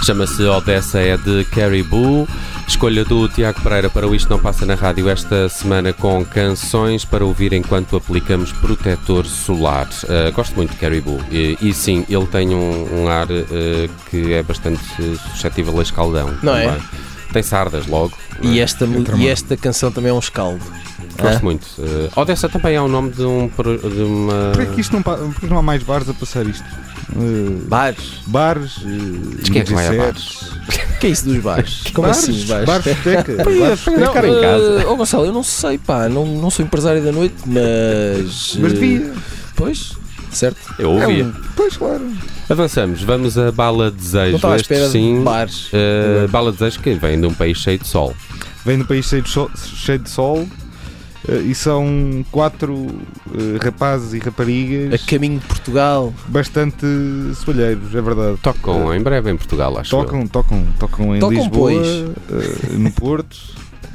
Chama-se 0.06 0.44
Odessa 0.44 1.00
é 1.00 1.16
de 1.16 1.44
Caribou. 1.46 2.28
Escolha 2.68 3.04
do 3.04 3.28
Tiago 3.28 3.60
Pereira 3.60 3.90
para 3.90 4.06
o 4.06 4.14
Isto 4.14 4.30
Não 4.30 4.38
Passa 4.38 4.64
na 4.64 4.76
Rádio 4.76 5.08
esta 5.08 5.48
semana 5.48 5.92
com 5.92 6.24
canções 6.24 7.04
para 7.04 7.24
ouvir 7.24 7.52
enquanto 7.52 7.96
aplicamos 7.96 8.52
protetor 8.52 9.26
solar. 9.26 9.88
Uh, 10.04 10.30
gosto 10.32 10.54
muito 10.54 10.70
de 10.70 10.76
Caribou 10.76 11.20
e, 11.28 11.58
e 11.60 11.74
sim, 11.74 12.06
ele 12.08 12.24
tem 12.26 12.54
um, 12.54 13.02
um 13.02 13.08
ar 13.08 13.26
uh, 13.26 13.90
que 14.08 14.32
é 14.32 14.44
bastante 14.44 14.80
suscetível 15.32 15.76
a 15.76 15.82
escaldão. 15.82 16.32
Não 16.40 16.56
é? 16.56 16.78
Tem 17.32 17.42
sardas 17.42 17.88
logo. 17.88 18.16
E 18.40 18.60
é? 18.60 18.62
esta, 18.62 18.86
e 19.16 19.26
esta 19.26 19.56
canção 19.56 19.90
também 19.90 20.10
é 20.10 20.14
um 20.14 20.20
escaldo. 20.20 20.62
Gosto 21.20 21.38
Ah. 21.38 21.40
muito. 21.42 21.64
Uh, 21.78 22.10
Odessa 22.20 22.48
também 22.48 22.74
é 22.74 22.80
o 22.80 22.88
nome 22.88 23.10
de, 23.10 23.22
um, 23.22 23.48
de 23.48 24.02
uma. 24.02 24.52
Por 24.54 24.66
que 24.74 24.80
isto 24.80 24.92
não, 24.94 25.02
pa- 25.02 25.16
por 25.16 25.34
que 25.40 25.46
não 25.46 25.58
há 25.58 25.62
mais 25.62 25.82
bares 25.82 26.08
a 26.08 26.14
passar 26.14 26.46
isto? 26.46 26.64
Uh, 27.14 27.64
Bares? 27.68 28.20
bares, 28.26 28.76
uh, 28.78 29.42
quem 29.52 29.60
é 29.62 29.64
que 29.64 29.72
vai 29.74 29.86
a 29.86 29.92
bares? 30.06 30.42
O 30.42 30.98
que 31.00 31.06
é 31.06 31.10
isso 31.10 31.24
dos 31.26 31.38
bares? 31.38 31.82
Como 31.94 32.08
bares, 32.08 32.24
assim, 32.28 32.46
bares? 32.46 32.66
bares, 32.66 32.84
discoteca, 32.84 33.36
bares, 33.44 33.60
Não, 33.60 33.76
ficar 33.76 34.24
em 34.24 34.40
casa. 34.40 34.80
eh, 34.82 34.86
oh 34.86 34.96
Gonçalo, 34.96 35.26
eu 35.26 35.32
não 35.32 35.42
sei, 35.42 35.78
pá, 35.78 36.08
não, 36.08 36.26
não 36.26 36.50
sou 36.50 36.64
empresário 36.64 37.02
da 37.02 37.12
noite, 37.12 37.36
mas. 37.46 38.56
mas 38.60 38.72
devia. 38.72 39.12
Pois, 39.54 39.92
certo. 40.30 40.58
Eu 40.78 40.98
É 41.00 41.06
ouvia. 41.06 41.24
um- 41.24 41.32
Pois, 41.54 41.76
claro. 41.76 42.10
Avançamos, 42.48 43.02
vamos 43.02 43.36
a 43.38 43.50
Bala 43.50 43.90
Não 43.90 43.96
Desejo. 43.96 44.46
à 44.46 44.56
Este 44.56 44.72
espera 44.72 44.88
sim. 44.90 45.18
de 45.18 45.22
bares. 45.24 45.68
uh, 45.72 46.28
Bala 46.28 46.52
Desejo 46.52 46.80
que 46.80 46.94
vem 46.94 47.20
de 47.20 47.26
um 47.26 47.34
país 47.34 47.58
cheio 47.58 47.78
de 47.78 47.86
sol. 47.88 48.14
Vem 48.64 48.76
de 48.78 48.82
um 48.82 48.86
país 48.86 49.06
cheio 49.06 49.22
de 49.22 49.28
sol, 49.30 49.50
cheio 49.56 49.98
de 50.00 50.10
sol 50.10 50.46
e 51.44 51.54
são 51.54 52.24
quatro 52.30 52.86
eh, 53.34 53.58
rapazes 53.64 54.12
e 54.14 54.18
A 54.18 54.24
raparigas 54.24 55.02
caminho 55.04 55.38
de 55.40 55.46
Portugal. 55.46 56.12
bastante 56.28 56.86
soalheiros, 57.34 57.94
é 57.94 58.00
verdade. 58.00 58.38
Tocam 58.42 58.94
em 58.94 59.00
breve 59.02 59.30
em 59.30 59.36
Portugal, 59.36 59.76
acho 59.78 59.94
eu. 59.96 60.04
Tocam, 60.04 60.26
tocam, 60.26 60.64
tocam 60.78 61.16
em 61.16 61.20
Tocam, 61.20 61.36
Lisboa, 61.38 61.70
pois. 61.72 61.86
eh, 62.44 62.76
no 62.78 62.90
Porto 62.92 63.36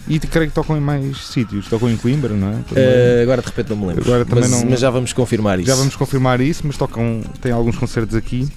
e 0.07 0.19
creio 0.19 0.49
que 0.49 0.55
tocam 0.55 0.75
em 0.75 0.81
mais 0.81 1.25
sítios. 1.27 1.67
Tocam 1.67 1.89
em 1.89 1.95
Coimbra, 1.95 2.33
não 2.33 2.49
é? 2.49 2.55
Eh, 2.75 3.19
agora 3.23 3.41
de 3.41 3.47
repente 3.47 3.69
não 3.69 3.77
me 3.77 3.85
lembro. 3.87 4.03
Agora 4.03 4.25
também 4.25 4.41
mas, 4.49 4.51
não- 4.51 4.69
mas 4.69 4.79
já 4.79 4.89
vamos 4.89 5.13
confirmar 5.13 5.59
isso. 5.59 5.67
Já 5.69 5.75
vamos 5.75 5.95
confirmar 5.95 6.41
isso, 6.41 6.63
mas 6.65 6.75
tocam, 6.75 7.21
têm 7.39 7.51
alguns 7.51 7.77
concertos 7.77 8.15
aqui. 8.15 8.49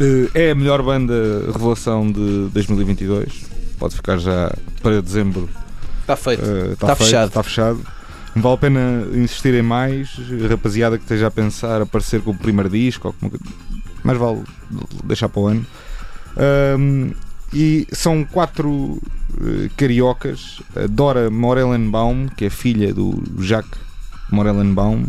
Eh, 0.00 0.28
É 0.34 0.50
a 0.50 0.54
melhor 0.54 0.82
banda 0.82 1.14
revelação 1.52 2.10
de 2.10 2.48
2022. 2.52 3.44
Pode 3.78 3.94
ficar 3.96 4.16
já 4.18 4.50
para 4.82 5.02
dezembro. 5.02 5.48
Está 6.06 6.16
feito. 6.16 6.42
eh, 6.44 6.76
Tá 6.78 6.86
feito, 6.94 7.04
fechado. 7.04 7.28
Está 7.28 7.42
fechado. 7.42 7.80
Não 8.34 8.42
vale 8.42 8.54
a 8.54 8.58
pena 8.58 9.06
insistir 9.14 9.54
em 9.54 9.62
mais. 9.62 10.10
Rapaziada 10.48 10.96
que 10.98 11.04
esteja 11.04 11.26
a 11.26 11.30
pensar 11.30 11.82
aparecer 11.82 12.20
com 12.22 12.30
o 12.30 12.36
primeiro 12.38 12.68
disco, 12.70 13.08
ou 13.08 13.14
como... 13.14 13.32
mais 14.04 14.18
vale 14.18 14.42
deixar 15.04 15.28
para 15.28 15.40
o 15.40 15.46
ano. 15.48 15.66
Ahm, 16.36 17.10
e 17.52 17.86
são 17.92 18.24
quatro 18.24 19.00
eh, 19.40 19.70
cariocas. 19.76 20.60
A 20.76 20.86
Dora 20.86 21.30
Morellenbaum, 21.30 22.28
que 22.36 22.44
é 22.44 22.50
filha 22.50 22.92
do 22.92 23.22
Jacques 23.40 23.80
Morellenbaum, 24.30 25.06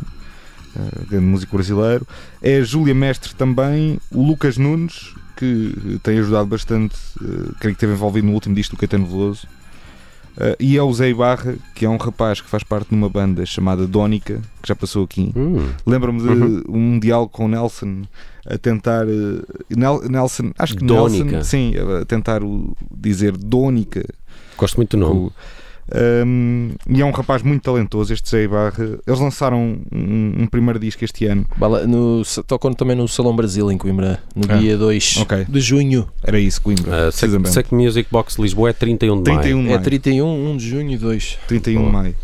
eh, 0.76 0.80
grande 1.10 1.26
músico 1.26 1.58
brasileiro. 1.58 2.08
É 2.42 2.58
a 2.58 2.64
Júlia 2.64 2.96
Mestre 2.96 3.36
também. 3.36 4.00
O 4.12 4.26
Lucas 4.26 4.58
Nunes, 4.58 5.14
que 5.36 6.00
tem 6.02 6.18
ajudado 6.20 6.46
bastante, 6.48 6.96
eh, 7.22 7.26
creio 7.26 7.56
que 7.60 7.68
esteve 7.72 7.94
envolvido 7.94 8.26
no 8.28 8.34
último 8.34 8.56
disco 8.56 8.76
do 8.76 8.80
Caetano 8.80 9.06
Veloso. 9.06 9.46
Uh, 10.38 10.56
e 10.60 10.78
é 10.78 10.84
o 10.84 10.94
Zé 10.94 11.12
Barra, 11.16 11.56
que 11.74 11.84
é 11.84 11.90
um 11.90 11.98
rapaz 11.98 12.40
que 12.40 12.48
faz 12.48 12.62
parte 12.64 12.90
de 12.90 12.96
uma 12.96 13.10
banda 13.10 13.44
chamada 13.44 13.88
Dónica, 13.88 14.40
que 14.62 14.68
já 14.68 14.76
passou 14.76 15.04
aqui. 15.04 15.32
Hum. 15.36 15.68
Lembro-me 15.86 16.22
de 16.22 16.28
Uhum. 16.28 16.64
um 16.70 17.00
diálogo 17.00 17.32
com 17.32 17.46
o 17.46 17.48
Nelson 17.48 18.04
a 18.46 18.56
tentar. 18.58 19.08
uh, 19.08 19.44
Nel- 19.76 20.04
Nelson, 20.08 20.52
acho 20.60 20.76
que 20.76 20.86
Dónica. 20.86 21.24
Nelson, 21.26 21.44
sim, 21.44 21.74
a 22.02 22.06
tentar 22.06 22.44
o- 22.44 22.78
dizer 22.96 23.36
Dónica. 23.36 24.06
Gosto 24.56 24.78
muito 24.78 24.96
do 24.96 25.02
nome. 25.02 25.20
O- 25.22 25.32
um, 26.26 26.72
e 26.90 27.02
é 27.02 27.06
um 27.06 27.12
rapaz 27.12 27.42
muito 27.44 27.62
talentoso, 27.64 28.14
este 28.14 28.30
Zé 28.30 28.48
Barra. 28.48 29.00
Eles 29.08 29.20
lançaram 29.20 29.80
um, 29.92 30.34
um 30.44 30.48
primeiro 30.48 30.80
disco 30.80 31.04
este 31.06 31.26
ano. 31.26 31.46
Bala- 31.58 31.88
No, 31.88 32.24
tocam 32.46 32.74
também 32.74 32.96
no 32.96 33.08
Salão 33.08 33.36
Brasil 33.36 33.72
em 33.72 33.78
Coimbra, 33.78 34.22
no 34.36 34.44
Ah, 34.52 34.58
dia 34.58 34.78
2 34.78 35.18
ok. 35.18 35.46
de 35.48 35.60
junho. 35.62 36.08
Era 36.24 36.40
isso, 36.40 36.62
Coimbra. 36.62 37.10
Uh, 37.10 37.64
que 37.64 37.76
Music 37.76 38.10
Box 38.12 38.40
Lisboa 38.42 38.70
é 38.70 38.74
31 38.74 39.22
de 39.24 39.30
maio. 39.32 39.42
31 39.42 39.62
de 39.62 39.68
É 39.68 39.72
maio. 39.72 39.84
31, 39.84 40.52
1 40.52 40.58
de 40.58 40.70
junho 40.70 40.92
e 40.92 40.98
2. 40.98 41.40
31 41.48 41.86
de 41.86 41.92
maio. 41.92 42.16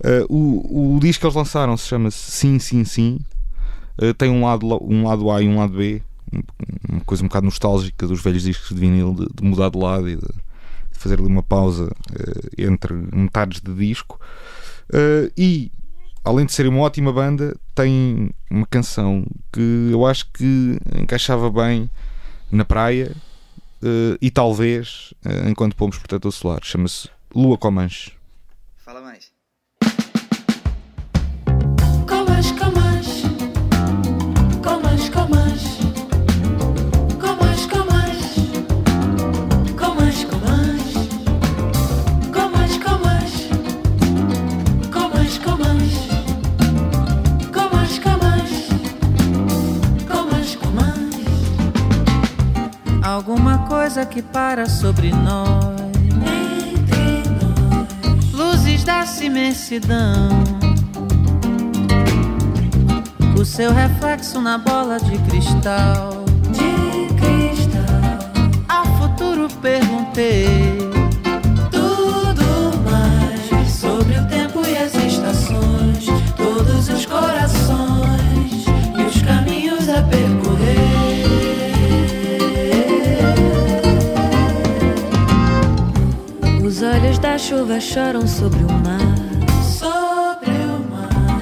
Uh, 0.00 0.26
o, 0.32 0.96
o 0.96 1.00
disco 1.00 1.20
que 1.22 1.26
eles 1.26 1.34
lançaram 1.36 1.76
se 1.76 1.88
chama-se 1.88 2.18
Sim, 2.30 2.58
Sim, 2.58 2.84
Sim. 2.84 3.18
Uh, 4.00 4.14
tem 4.14 4.30
um 4.30 4.44
lado, 4.44 4.66
la- 4.66 4.78
um 4.80 5.06
lado 5.08 5.30
A 5.30 5.42
e 5.42 5.48
um 5.48 5.58
lado 5.58 5.72
B. 5.76 6.02
Um- 6.32 6.42
Uma 6.90 7.00
coisa 7.06 7.24
um 7.24 7.26
bocado 7.28 7.46
nostálgica 7.46 8.06
dos 8.06 8.22
velhos 8.22 8.42
discos 8.42 8.68
de 8.68 8.74
vinil, 8.80 9.14
de, 9.14 9.26
de 9.34 9.42
mudar 9.48 9.70
de 9.70 9.78
lado 9.78 10.08
e 10.08 10.16
de 10.16 10.22
fazer 10.98 11.18
ali 11.18 11.26
uma 11.26 11.42
pausa 11.42 11.84
uh, 11.86 12.50
entre 12.58 12.94
metades 12.94 13.60
de 13.60 13.74
disco. 13.74 14.20
Uh, 14.90 15.30
e, 15.36 15.70
além 16.24 16.46
de 16.46 16.52
ser 16.52 16.66
uma 16.66 16.80
ótima 16.80 17.12
banda, 17.12 17.56
tem 17.74 18.30
uma 18.50 18.66
canção 18.66 19.24
que 19.52 19.90
eu 19.90 20.06
acho 20.06 20.30
que 20.32 20.78
encaixava 21.00 21.50
bem 21.50 21.90
na 22.50 22.64
praia 22.64 23.12
uh, 23.82 24.18
e 24.20 24.30
talvez 24.30 25.14
enquanto 25.46 25.76
pomos 25.76 25.98
protetor 25.98 26.32
solar. 26.32 26.60
Chama-se 26.62 27.08
Lua 27.34 27.56
Comanche. 27.56 28.12
Fala 28.78 29.00
mais. 29.00 29.37
Alguma 53.08 53.66
coisa 53.66 54.04
que 54.04 54.20
para 54.20 54.68
sobre 54.68 55.10
nós. 55.10 55.80
Entre 56.12 57.22
nós, 57.40 58.32
Luzes 58.34 58.84
da 58.84 59.02
imensidão. 59.22 60.28
O 63.34 63.46
seu 63.46 63.72
reflexo 63.72 64.42
na 64.42 64.58
bola 64.58 64.98
de 64.98 65.16
cristal. 65.20 66.22
de 66.52 67.14
cristal, 67.14 68.58
Ao 68.68 68.84
futuro 68.98 69.48
perguntei. 69.62 70.77
Da 87.38 87.44
chuva 87.44 87.80
choram 87.80 88.26
sobre 88.26 88.64
o 88.64 88.72
mar, 88.82 89.14
sobre 89.62 90.50
o 90.50 90.90
mar, 90.90 91.40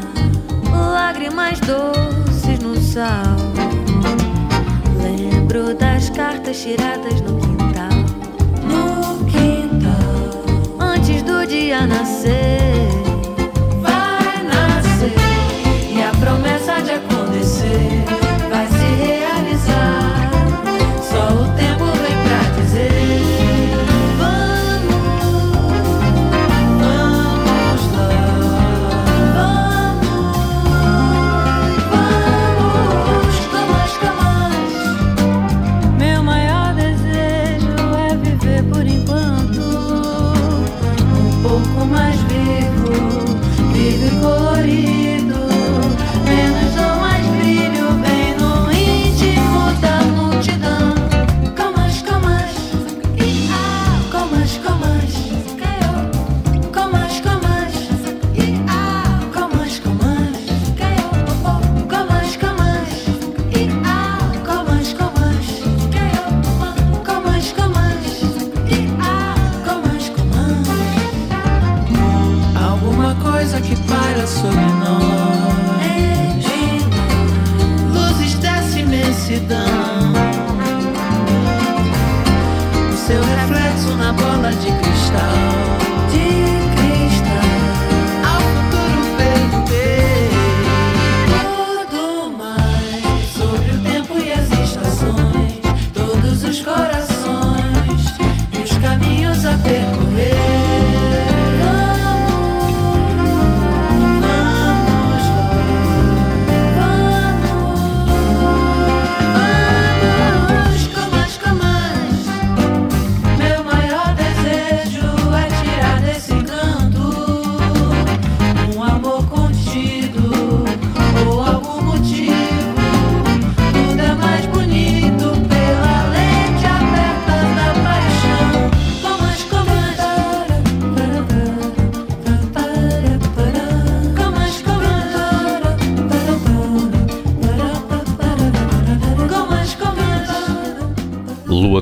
lágrimas 0.92 1.58
doces 1.60 2.58
no 2.58 2.76
sal. 2.76 3.34
Lembro 5.02 5.74
das 5.74 6.10
cartas 6.10 6.58
tiradas 6.58 7.22
no 7.22 7.38
quintal. 7.38 7.88
No 8.68 9.24
quintal. 9.24 10.44
Antes 10.78 11.22
do 11.22 11.46
dia 11.46 11.86
nascer. 11.86 13.05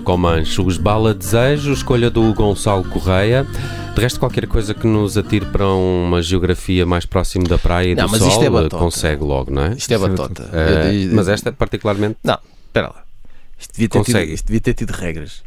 Comanche, 0.04 0.60
os 0.60 0.76
Bala 0.76 1.12
Desejo, 1.14 1.72
escolha 1.72 2.10
do 2.10 2.32
Gonçalo 2.34 2.84
Correia. 2.84 3.44
De 3.94 4.00
resto, 4.00 4.18
qualquer 4.20 4.46
coisa 4.46 4.74
que 4.74 4.86
nos 4.86 5.16
atire 5.16 5.46
para 5.46 5.66
uma 5.66 6.20
geografia 6.20 6.84
mais 6.84 7.06
próximo 7.06 7.48
da 7.48 7.56
praia 7.58 7.88
e 7.92 7.94
Não, 7.94 8.06
do 8.06 8.10
mas 8.12 8.20
sol, 8.20 8.28
isto 8.28 8.44
é 8.44 8.50
batota. 8.50 8.76
consegue 8.76 9.22
logo, 9.24 9.50
não 9.52 9.62
é? 9.66 9.72
Isto 9.74 9.92
é 9.94 9.98
batota. 9.98 10.42
Eu- 10.52 11.14
mas 11.14 11.28
esta, 11.28 11.52
particularmente, 11.52 12.16
Não, 12.22 12.38
espera 12.66 12.88
lá. 12.88 13.04
Isto 13.58 13.72
devia, 13.72 13.88
ter 13.88 13.98
tido, 14.00 14.06
Consegue. 14.06 14.32
isto 14.34 14.46
devia 14.46 14.60
ter 14.60 14.74
tido 14.74 14.90
regras. 14.90 15.42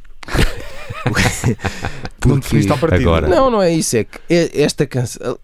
Que 2.22 2.28
não 2.28 2.40
definiste 2.40 2.72
à 2.72 2.78
partida. 2.78 3.02
agora- 3.02 3.28
Não, 3.28 3.50
não 3.52 3.62
é 3.62 3.72
isso. 3.74 3.96
É 3.98 4.04
que 4.06 4.18
é- 4.30 4.62
esta 4.62 4.86
canção. 4.86 5.38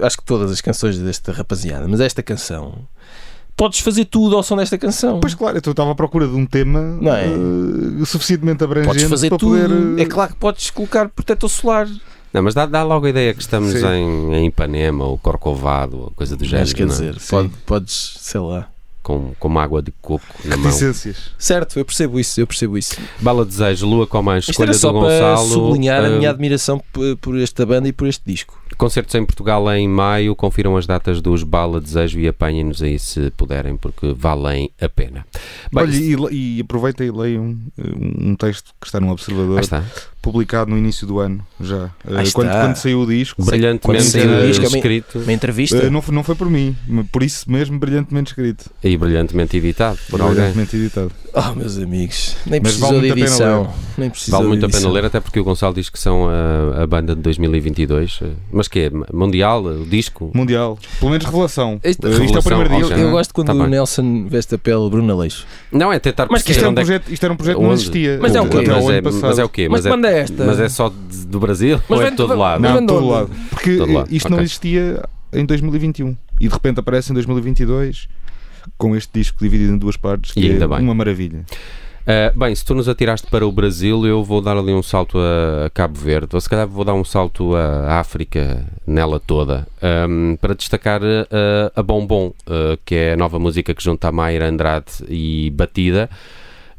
Acho 0.00 0.16
que 0.16 0.24
todas 0.24 0.50
as 0.50 0.60
canções 0.60 0.98
desta 0.98 1.32
rapaziada, 1.32 1.86
mas 1.88 2.00
esta 2.00 2.22
canção. 2.22 2.74
Podes 3.60 3.80
fazer 3.80 4.06
tudo 4.06 4.36
ao 4.36 4.42
som 4.42 4.56
desta 4.56 4.78
canção. 4.78 5.20
Pois 5.20 5.34
claro, 5.34 5.60
eu 5.62 5.70
estava 5.70 5.90
à 5.90 5.94
procura 5.94 6.26
de 6.26 6.34
um 6.34 6.46
tema 6.46 6.80
Não 6.98 7.14
é? 7.14 7.26
eh, 7.26 8.04
suficientemente 8.06 8.64
abrangente 8.64 8.94
podes 8.94 9.08
fazer 9.10 9.28
para 9.28 9.36
tudo. 9.36 9.50
poder. 9.60 9.98
eh, 9.98 10.02
É 10.02 10.06
claro 10.06 10.32
que 10.32 10.38
podes 10.38 10.70
colocar 10.70 11.10
protetor 11.10 11.50
solar. 11.50 11.86
Não, 12.32 12.42
mas 12.42 12.54
dá, 12.54 12.64
dá 12.64 12.82
logo 12.82 13.04
a 13.04 13.10
ideia 13.10 13.34
que 13.34 13.42
estamos 13.42 13.74
em, 13.74 14.32
em 14.34 14.46
Ipanema 14.46 15.04
ou 15.04 15.18
Corcovado 15.18 15.98
ou 16.04 16.10
coisa 16.12 16.36
do 16.38 16.44
género. 16.44 16.62
Mas 16.68 16.72
quer 16.72 16.86
não 16.86 16.94
é? 16.94 16.96
dizer, 17.10 17.16
pode- 17.28 17.50
podes, 17.66 18.14
sei 18.20 18.40
lá. 18.40 18.66
Com, 19.10 19.32
com 19.40 19.48
uma 19.48 19.62
água 19.62 19.82
de 19.82 19.90
coco 20.00 20.24
na 20.44 20.56
mão. 20.56 20.70
Certo, 21.36 21.78
eu 21.78 21.84
percebo 21.84 22.20
isso, 22.20 22.40
eu 22.40 22.46
percebo 22.46 22.78
isso. 22.78 22.96
Bala 23.18 23.44
Desejo, 23.44 23.86
Lua 23.86 24.06
Comanche, 24.06 24.50
Isto 24.52 24.62
era 24.62 24.70
escolha 24.70 24.92
só 24.92 25.00
do 25.00 25.04
para 25.04 25.30
Gonçalo. 25.34 25.48
sublinhar 25.48 26.04
a 26.04 26.08
eh, 26.08 26.16
minha 26.16 26.30
admiração 26.30 26.78
p- 26.78 27.16
por 27.20 27.36
esta 27.40 27.66
banda 27.66 27.88
e 27.88 27.92
por 27.92 28.06
este 28.06 28.22
disco. 28.24 28.56
Concertos 28.78 29.14
em 29.16 29.24
Portugal 29.26 29.68
em 29.74 29.88
maio. 29.88 30.36
Confiram 30.36 30.76
as 30.76 30.86
datas 30.86 31.20
dos 31.20 31.42
Bala 31.42 31.80
Desejo 31.80 32.20
e 32.20 32.28
apanhem-nos 32.28 32.82
aí 32.82 32.98
se 32.98 33.30
puderem, 33.36 33.76
porque 33.76 34.12
valem 34.16 34.70
a 34.80 34.88
pena. 34.88 35.26
Bem, 35.72 35.82
Olha, 35.82 36.30
e, 36.30 36.56
e 36.56 36.60
aproveita 36.60 37.04
e 37.04 37.10
leia 37.10 37.40
um, 37.40 37.58
um 37.76 38.36
texto 38.36 38.72
que 38.80 38.86
está 38.86 39.00
no 39.00 39.10
Observador, 39.10 39.58
está. 39.60 39.84
Publicado 40.22 40.70
no 40.70 40.76
início 40.78 41.06
do 41.06 41.18
ano, 41.18 41.44
já. 41.60 41.90
Aí 42.06 42.30
quando, 42.32 42.50
quando 42.50 42.76
saiu 42.76 43.00
o 43.00 43.06
disco. 43.06 43.42
Brilhantemente 43.42 43.80
quando 43.86 44.00
saiu 44.00 44.30
o 44.38 44.46
disco, 44.46 44.64
é 44.64 44.68
escrito 44.68 45.18
Uma 45.18 45.32
entrevista. 45.32 45.76
Eh, 45.78 45.90
não, 45.90 46.02
foi, 46.02 46.14
não 46.14 46.22
foi 46.22 46.34
por 46.34 46.48
mim, 46.50 46.76
por 47.10 47.22
isso 47.22 47.50
mesmo 47.50 47.78
brilhantemente 47.78 48.30
escrito. 48.30 48.70
e 48.84 48.96
brilhantemente 48.96 49.56
editado 49.56 49.98
por 50.10 50.20
alguém. 50.20 50.34
brilhantemente 50.36 50.76
editado. 50.76 51.12
Oh, 51.32 51.54
meus 51.54 51.78
amigos, 51.78 52.36
nem 52.44 52.60
Mas 52.60 52.72
precisou 52.76 52.88
vale 52.88 53.00
de 53.00 53.06
muito 53.08 53.12
a 53.12 53.14
pena 53.14 53.26
edição. 53.28 53.74
Nem 53.96 54.10
precisou 54.10 54.38
Vale 54.38 54.48
muito 54.48 54.66
a 54.66 54.68
pena 54.68 54.88
ler, 54.90 55.04
até 55.04 55.20
porque 55.20 55.38
o 55.40 55.44
Gonçalo 55.44 55.74
diz 55.74 55.88
que 55.88 55.98
são 55.98 56.28
a, 56.28 56.82
a 56.82 56.86
banda 56.86 57.14
de 57.14 57.22
2022. 57.22 58.18
eh, 58.22 58.26
Mas 58.52 58.66
que 58.68 58.80
é? 58.80 58.90
Mundial? 59.12 59.64
O 59.64 59.86
disco? 59.86 60.30
Mundial. 60.34 60.78
Pelo 60.98 61.10
menos 61.12 61.24
revelação. 61.24 61.80
Isto- 61.84 62.06
Eh, 62.06 62.10
isto 62.10 62.16
é 62.16 62.18
o 62.18 62.20
Revelação, 62.20 62.42
primeiro 62.42 62.76
disco. 62.84 62.98
Eu 62.98 63.08
é? 63.08 63.10
gosto 63.12 63.32
quando 63.34 63.46
Tá 63.46 63.52
o 63.54 63.58
bem. 63.58 63.68
Nelson 63.68 64.26
veste 64.28 64.54
a 64.54 64.58
pele 64.58 64.90
Bruno 64.90 65.12
Aleixo. 65.12 65.46
Não, 65.70 65.92
é 65.92 65.98
tentar 65.98 66.26
Mas 66.30 66.42
que 66.42 66.50
Isto, 66.52 66.66
um 66.66 66.70
é 66.72 66.74
projeto, 66.74 67.12
isto 67.12 67.24
era 67.24 67.32
um 67.32 67.36
projeto 67.36 67.56
que 67.58 67.62
não 67.62 67.72
existia. 67.72 68.18
Mas 68.20 68.34
é 68.34 68.40
o 68.40 68.48
quê? 68.48 68.56
Mas 68.66 68.76
ano 68.84 68.90
é, 68.92 69.02
passado. 69.02 69.22
mas 69.22 69.38
é 69.38 69.44
o 69.44 69.48
quê? 69.48 69.68
Mas 69.68 69.84
Mas, 69.84 69.86
é, 69.86 69.88
é 70.10 70.18
esta? 70.20 70.44
mas 70.44 70.60
é 70.60 70.68
só 70.68 70.88
de- 70.88 71.26
do 71.26 71.38
Brasil 71.40 71.80
Mas 71.88 71.98
ou 71.98 72.02
é 72.02 72.04
vem 72.06 72.10
de 72.10 72.16
todo 72.16 72.36
lado? 72.36 72.60
Mas 72.60 72.70
Não, 72.70 72.78
vem 72.78 72.86
de 72.86 72.92
todo 72.92 73.04
onde? 73.04 73.12
lado. 73.12 73.30
Porque 73.50 73.76
Todo 73.76 73.92
lado, 73.92 74.08
isto 74.14 74.26
ok. 74.26 74.36
não 74.36 74.42
existia 74.44 75.02
em 75.32 75.44
2021 75.46 76.16
e 76.40 76.48
de 76.48 76.52
repente 76.54 76.80
aparece 76.80 77.10
em 77.10 77.14
2022 77.14 78.08
com 78.76 78.94
este 78.96 79.10
disco 79.18 79.38
dividido 79.40 79.72
em 79.72 79.78
duas 79.78 79.96
partes 79.96 80.32
que 80.32 80.40
E 80.40 80.50
ainda 80.50 80.64
é 80.64 80.68
bem. 80.68 80.80
uma 80.80 80.94
maravilha. 80.94 81.44
Uh, 82.00 82.36
bem, 82.36 82.52
se 82.54 82.64
tu 82.64 82.74
nos 82.74 82.88
atiraste 82.88 83.26
para 83.30 83.46
o 83.46 83.52
Brasil, 83.52 84.04
eu 84.06 84.24
vou 84.24 84.40
dar 84.40 84.56
ali 84.56 84.72
um 84.72 84.82
salto 84.82 85.18
a 85.18 85.68
Cabo 85.70 85.98
Verde, 85.98 86.28
ou 86.32 86.40
se 86.40 86.48
calhar 86.48 86.66
vou 86.66 86.82
dar 86.84 86.94
um 86.94 87.04
salto 87.04 87.54
à 87.54 88.00
África 88.00 88.64
nela 88.86 89.20
toda, 89.20 89.66
um, 90.08 90.34
para 90.40 90.54
destacar 90.54 91.02
uh, 91.02 91.70
a 91.76 91.82
Bombom, 91.82 92.28
uh, 92.28 92.76
que 92.84 92.94
é 92.94 93.12
a 93.12 93.16
nova 93.16 93.38
música 93.38 93.74
que 93.74 93.82
junta 93.84 94.08
a 94.08 94.12
Mayra 94.12 94.48
Andrade 94.48 94.86
e 95.08 95.50
Batida. 95.54 96.08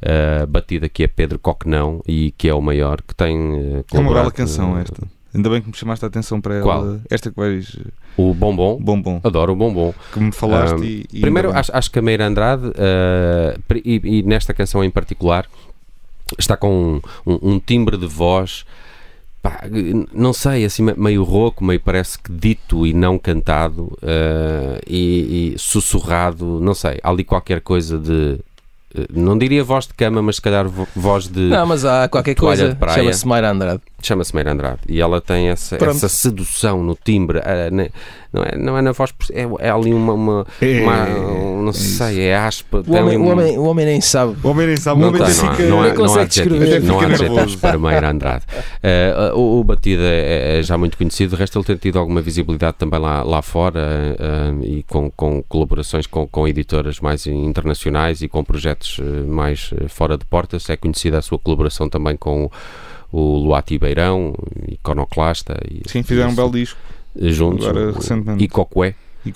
Uh, 0.02 0.47
Batida 0.47 0.89
que 0.89 1.04
é 1.04 1.08
Pedro 1.08 1.38
Coquenão 1.38 2.02
e 2.08 2.32
que 2.38 2.49
é 2.49 2.54
o 2.56 2.62
maior, 2.62 3.02
que 3.02 3.14
tem 3.14 3.38
uh, 3.38 3.86
É 3.93 3.99
uma 3.99 4.14
bela 4.14 4.32
canção 4.32 4.78
esta. 4.78 5.08
Ainda 5.34 5.49
bem 5.49 5.62
que 5.62 5.68
me 5.70 5.76
chamaste 5.76 6.04
a 6.04 6.08
atenção 6.08 6.41
para 6.41 6.56
ela. 6.56 6.64
Qual? 6.64 6.99
Esta 7.10 7.30
que 7.30 7.38
vais. 7.38 7.78
O 8.18 8.34
Bombom. 8.34 8.78
Bombom. 8.82 9.22
Adoro 9.24 9.54
o 9.54 9.56
Bombom. 9.56 9.93
Que 10.12 10.20
me 10.20 10.32
falaste 10.32 10.76
Um, 10.76 10.84
e, 10.84 11.06
e 11.14 11.22
Primeiro, 11.22 11.52
acho, 11.54 11.72
acho 11.74 11.89
que 11.91 11.99
a 11.99 12.02
Meira 12.02 12.26
Andrade, 12.28 12.66
uh, 12.68 13.78
e, 13.86 14.02
e 14.04 14.24
nesta 14.24 14.54
canção 14.54 14.84
em 14.84 14.89
particular, 14.89 15.45
está 16.38 16.58
com 16.58 16.99
um, 17.26 17.32
um- 17.34 17.54
um 17.54 17.60
timbre 17.60 17.95
de 17.95 18.08
voz, 18.08 18.66
pá, 19.41 19.62
não 20.14 20.34
sei, 20.34 20.66
assim 20.66 20.84
me- 20.84 20.95
meio 20.95 21.24
rouco, 21.24 21.64
meio 21.64 21.80
parece 21.80 22.18
que 22.20 22.32
dito 22.32 22.86
e 22.86 22.93
não 22.93 23.18
cantado, 23.18 23.84
uh, 24.04 24.82
e, 24.86 25.54
e 25.54 25.60
sussurrado, 25.60 26.60
não 26.60 26.74
sei, 26.74 26.99
há 27.04 27.10
ali 27.10 27.24
qualquer 27.24 27.62
coisa 27.62 27.97
de. 27.97 28.39
Não 29.14 29.38
diria 29.38 29.64
voz 29.64 29.88
de 29.88 29.94
cama, 29.94 30.22
mas 30.22 30.36
se 30.36 30.42
calhar 30.42 30.68
vo- 30.68 30.88
voz 30.96 31.28
de. 31.28 31.39
Não, 31.39 31.66
mas 31.66 31.86
há 31.86 32.08
qualquer 32.10 32.36
coisa. 32.36 32.64
Chama-se 33.02 33.28
Mayra 33.28 33.52
Andrade. 33.52 33.82
Chama-se 34.02 34.34
Meira 34.36 34.52
Andrade. 34.52 34.80
E 34.88 34.99
ela 35.02 35.22
tem 35.22 35.49
essa, 35.49 35.76
essa 35.84 36.10
sedução 36.10 36.84
no 36.84 36.95
timbre. 37.02 37.39
uh, 37.39 37.74
ne- 37.74 37.91
não, 38.34 38.43
é, 38.43 38.58
não 38.58 38.78
é 38.78 38.82
na 38.82 38.91
voz, 38.93 39.14
é, 39.32 39.45
é 39.60 39.70
ali 39.70 39.93
uma. 39.93 40.14
uma, 40.14 40.47
É, 40.62 40.82
uma- 40.82 41.08
é 41.08 41.62
não 41.62 41.70
isso. 41.72 41.97
sei, 41.97 42.22
é 42.22 42.36
aspa. 42.38 42.82
O 42.88 42.91
homem, 42.95 43.16
ali 43.16 43.18
o, 43.18 43.22
um- 43.22 43.32
homem, 43.32 43.58
o 43.58 43.64
homem 43.64 43.86
nem 43.86 44.02
sabe. 44.02 44.36
O 44.43 44.47
homem 44.49 44.68
nem 44.68 44.78
sabe, 44.78 44.99
o 44.99 45.02
não, 45.02 45.10
homem 45.10 45.22
tem, 45.22 45.30
nem 45.34 45.38
não, 45.43 45.49
há- 45.49 45.56
fica. 45.56 45.70
não, 45.70 45.82
há, 45.82 45.84
não 45.84 45.91
há 45.91 45.95
consegue 45.95 46.22
adjetivos, 46.24 46.60
descrever. 46.60 46.88
não 46.88 46.99
há 46.99 47.06
adjetivos 47.06 47.56
para 47.58 47.78
Meira 47.78 48.10
Andrade. 48.10 48.45
Eh, 48.84 49.32
o, 49.36 49.60
o 49.60 49.64
Batida 49.64 50.02
é, 50.04 50.60
é 50.60 50.64
já 50.64 50.76
muito 50.78 50.97
conhecido, 50.97 51.32
de 51.32 51.36
resto 51.36 51.58
ele 51.60 51.66
tem 51.66 51.76
tido 51.76 51.99
alguma 51.99 52.20
visibilidade 52.22 52.78
também 52.78 52.99
lá, 52.99 53.22
lá 53.22 53.41
fora 53.43 54.16
eh, 54.18 54.66
e 54.66 54.84
com, 54.84 55.12
com 55.12 55.43
colaborações 55.43 56.08
com, 56.08 56.26
com 56.28 56.47
editoras 56.47 56.99
mais 56.99 57.28
internacionais 57.28 58.22
e 58.24 58.28
com 58.28 58.43
projetos 58.43 58.99
eh, 58.99 59.04
mais 59.28 59.72
fora 59.89 60.18
de 60.18 60.26
portas. 60.26 60.68
É 60.70 60.76
conhecida 60.78 61.18
a 61.20 61.22
sua 61.22 61.38
colaboração 61.38 61.88
também 61.89 62.16
com 62.18 62.45
o, 62.45 62.52
o 63.12 63.38
Luati 63.38 63.78
Beirão, 63.78 64.34
iconoclasta. 64.68 65.57
E, 65.70 65.82
Sim, 65.89 66.03
fizeram 66.03 66.32
um 66.32 66.36
belo 66.36 66.51
disco. 66.51 66.80
juntos. 67.16 67.66
agora 67.68 67.89
o- 67.89 67.93
recentemente. 67.93 68.43
E. 69.24 69.32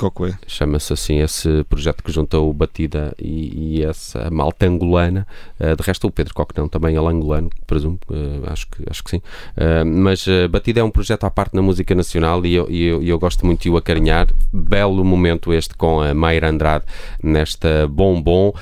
Chama-se 0.48 0.92
assim 0.94 1.20
esse 1.20 1.64
projeto 1.66 2.04
que 2.04 2.12
junta 2.12 2.40
o 2.40 2.52
Batida 2.52 3.14
e, 3.20 3.78
e 3.78 3.84
essa 3.84 4.30
malta 4.32 4.66
angolana. 4.66 5.28
Uh, 5.60 5.76
de 5.76 5.84
resto, 5.84 6.08
o 6.08 6.12
Pedro 6.12 6.34
Coquenão 6.34 6.68
também 6.68 6.96
é 6.96 7.00
angolano, 7.00 7.50
presumo. 7.68 8.00
uh, 8.10 8.52
acho, 8.52 8.66
que, 8.68 8.84
acho 8.90 9.04
que 9.04 9.12
sim. 9.12 9.18
Uh, 9.18 9.86
mas 9.86 10.26
Batida 10.50 10.80
é 10.80 10.84
um 10.84 10.90
projeto 10.90 11.24
à 11.26 11.30
parte 11.30 11.54
na 11.56 11.62
música 11.62 11.94
nacional 11.94 12.44
e 12.46 12.56
eu, 12.56 12.68
e 12.70 12.84
eu, 12.86 13.04
eu 13.04 13.20
gosto 13.20 13.46
muito 13.46 13.62
de 13.62 13.70
o 13.70 13.78
acarinhar. 13.78 14.28
Belo 14.52 15.04
momento 15.06 15.54
este 15.54 15.76
com 15.76 16.02
a 16.02 16.14
Mayra 16.14 16.50
Andrade 16.50 16.86
nesta 17.22 17.88
Bombom, 17.88 18.54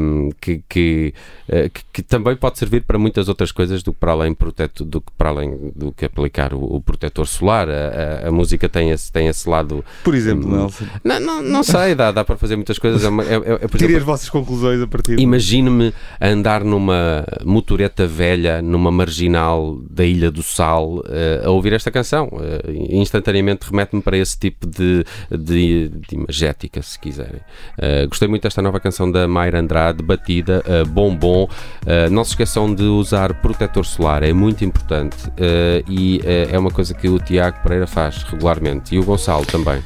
um, 0.00 0.30
que, 0.40 0.62
que, 0.68 1.14
uh, 1.48 1.70
que, 1.70 1.82
que 1.92 2.02
também 2.02 2.34
pode 2.36 2.58
servir 2.58 2.82
para 2.82 2.98
muitas 2.98 3.28
outras 3.28 3.52
coisas 3.52 3.82
do 3.82 3.92
que 3.92 4.00
para 4.00 4.12
além, 4.12 4.34
proteto, 4.34 4.84
do 4.84 5.00
que, 5.00 5.12
para 5.16 5.28
além 5.30 5.72
do 5.74 5.92
que 5.92 6.04
aplicar 6.04 6.52
o, 6.52 6.76
o 6.76 6.80
protetor 6.80 7.26
solar. 7.26 7.68
A, 7.68 8.24
a- 8.24 8.28
a 8.28 8.32
música 8.32 8.68
tem 8.68 8.90
esse, 8.90 9.10
tem 9.12 9.26
esse 9.28 9.48
lado. 9.48 9.84
Por 10.02 10.14
exemplo, 10.14 10.48
Hum, 10.54 10.63
Não, 11.02 11.20
não, 11.20 11.42
não 11.42 11.62
sei, 11.62 11.94
dá, 11.94 12.10
dá 12.10 12.24
para 12.24 12.36
fazer 12.36 12.56
muitas 12.56 12.78
coisas. 12.78 13.04
É, 13.04 13.08
é, 13.08 13.64
é, 13.64 13.78
Tirem 13.78 13.96
as 13.96 14.02
vossas 14.02 14.28
conclusões 14.28 14.80
a 14.80 14.86
partir. 14.86 15.18
Imagine-me 15.18 15.92
a 16.20 16.28
andar 16.28 16.64
numa 16.64 17.24
motoreta 17.44 18.06
velha, 18.06 18.62
numa 18.62 18.90
marginal 18.90 19.78
da 19.90 20.04
Ilha 20.04 20.30
do 20.30 20.42
Sal, 20.42 21.02
eh, 21.08 21.42
a 21.44 21.50
ouvir 21.50 21.72
esta 21.72 21.90
canção. 21.90 22.30
Eh, 22.40 22.72
instantaneamente 22.90 23.66
remete-me 23.70 24.02
para 24.02 24.16
esse 24.16 24.38
tipo 24.38 24.66
de, 24.66 25.04
de, 25.30 25.88
de 25.88 26.14
imagética, 26.14 26.82
se 26.82 26.98
quiserem. 26.98 27.40
Eh, 27.78 28.06
gostei 28.06 28.28
muito 28.28 28.42
desta 28.42 28.62
nova 28.62 28.80
canção 28.80 29.10
da 29.10 29.26
Mayra 29.26 29.60
Andrade, 29.60 30.02
Batida, 30.02 30.62
Bombom. 30.88 31.48
Não 32.10 32.24
se 32.24 32.30
esqueçam 32.30 32.74
de 32.74 32.84
usar 32.84 33.34
protetor 33.34 33.84
solar, 33.84 34.22
é 34.22 34.32
muito 34.32 34.64
importante. 34.64 35.16
E 35.88 36.20
é 36.24 36.58
uma 36.58 36.70
coisa 36.70 36.94
que 36.94 37.08
o 37.08 37.18
Tiago 37.18 37.62
Pereira 37.62 37.86
faz 37.86 38.22
regularmente 38.22 38.94
e 38.94 38.98
o 38.98 39.04
Gonçalo 39.04 39.44
também. 39.46 39.82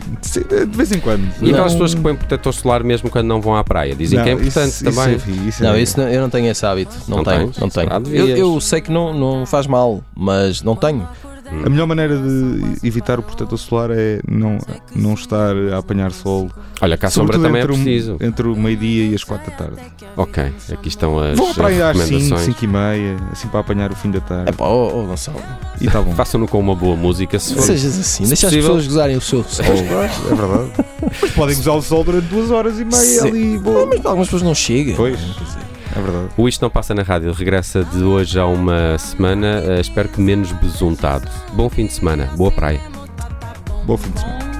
De 0.70 0.76
vez 0.76 0.92
em 0.92 1.00
quando. 1.00 1.26
E 1.42 1.50
aquelas 1.50 1.72
pessoas 1.72 1.94
que 1.94 2.00
põem 2.00 2.14
protetor 2.14 2.52
solar 2.52 2.82
mesmo 2.84 3.10
quando 3.10 3.26
não 3.26 3.40
vão 3.40 3.56
à 3.56 3.64
praia, 3.64 3.94
dizem 3.94 4.18
Não, 4.18 4.24
que 4.24 4.30
é 4.30 4.32
importante 4.34 4.68
isso- 4.68 4.84
também. 4.84 5.14
Isso, 5.16 5.28
é- 5.30 5.48
isso 5.48 5.64
é- 5.64 5.66
Não, 5.66 5.78
isso 5.78 6.00
não- 6.00 6.08
eu 6.08 6.20
não 6.22 6.30
tenho 6.30 6.46
esse 6.50 6.64
hábito. 6.66 6.94
Não, 7.08 7.18
Não 7.18 7.24
tenho. 7.24 7.44
tens? 7.46 7.58
Não 7.58 7.68
tenho. 7.68 7.88
Será, 7.88 8.02
Eu, 8.16 8.28
eu 8.36 8.60
sei 8.60 8.80
que 8.80 8.90
não, 8.90 9.12
não 9.14 9.46
faz 9.46 9.66
mal, 9.66 10.02
mas 10.16 10.62
não 10.62 10.76
tenho. 10.76 11.06
A 11.64 11.68
melhor 11.70 11.86
maneira 11.86 12.16
de 12.16 12.86
evitar 12.86 13.18
o 13.18 13.22
protetor 13.22 13.58
solar 13.58 13.90
é 13.92 14.20
não, 14.28 14.58
não 14.94 15.14
estar 15.14 15.54
a 15.74 15.78
apanhar 15.78 16.12
sol. 16.12 16.50
Olha, 16.80 16.96
cá 16.96 17.08
a 17.08 17.10
sombra 17.10 17.38
também 17.38 17.60
é 17.60 17.64
entre, 17.64 17.72
o- 17.72 17.82
preciso. 17.82 18.16
entre 18.20 18.46
o 18.48 18.54
meio-dia 18.56 19.06
e 19.10 19.14
as 19.14 19.24
quatro 19.24 19.50
da 19.50 19.56
tarde. 19.56 19.76
Ok, 20.16 20.52
aqui 20.72 20.88
estão 20.88 21.18
as 21.18 21.36
Vão 21.36 21.52
para 21.54 21.68
aí 21.68 21.82
às 21.82 21.96
5, 21.96 22.04
recomendações. 22.10 22.40
5 22.56 22.64
e 22.64 22.68
meia, 22.68 23.16
assim 23.32 23.48
para 23.48 23.60
apanhar 23.60 23.90
o 23.90 23.96
fim 23.96 24.10
da 24.10 24.20
tarde. 24.20 24.50
É 24.50 24.52
pá, 24.52 24.66
oh, 24.66 25.02
oh, 25.02 25.06
Gonçalo. 25.06 25.40
E 25.80 25.86
está 25.86 26.00
bom. 26.02 26.12
Façam-no 26.12 26.46
com 26.46 26.58
uma 26.60 26.74
boa 26.74 26.96
música, 26.96 27.38
se 27.38 27.54
for. 27.54 27.62
sejas 27.62 27.98
assim. 27.98 28.24
se 28.24 28.28
Deixa 28.28 28.46
as 28.48 28.54
pessoas 28.54 28.86
gozarem 28.86 29.16
o 29.16 29.20
seu 29.20 29.42
sol. 29.44 29.64
É 29.64 30.34
verdade. 30.34 30.70
Mas 31.22 31.30
podem 31.32 31.56
usar 31.58 31.72
o 31.72 31.82
sol 31.82 32.04
durante 32.04 32.26
duas 32.26 32.50
horas 32.50 32.78
e 32.78 32.84
meia 32.84 32.96
Sim. 33.00 33.28
ali. 33.28 33.58
Mas 33.88 34.00
para 34.00 34.10
algumas 34.10 34.28
pessoas 34.28 34.42
não 34.42 34.54
chega. 34.54 34.94
Pois. 34.94 35.18
É 35.96 36.00
verdade. 36.00 36.28
O 36.36 36.48
Isto 36.48 36.62
Não 36.62 36.70
Passa 36.70 36.94
na 36.94 37.02
Rádio 37.02 37.32
regressa 37.32 37.84
de 37.84 38.02
hoje 38.02 38.38
a 38.38 38.46
uma 38.46 38.98
semana, 38.98 39.62
eh, 39.64 39.80
espero 39.80 40.08
que 40.08 40.20
menos 40.20 40.52
besuntado. 40.52 41.28
Bom 41.52 41.68
fim 41.68 41.86
de 41.86 41.92
semana, 41.92 42.26
boa 42.36 42.50
praia. 42.50 42.80
Bom 43.84 43.96
fim 43.96 44.10
de 44.10 44.20
semana. 44.20 44.57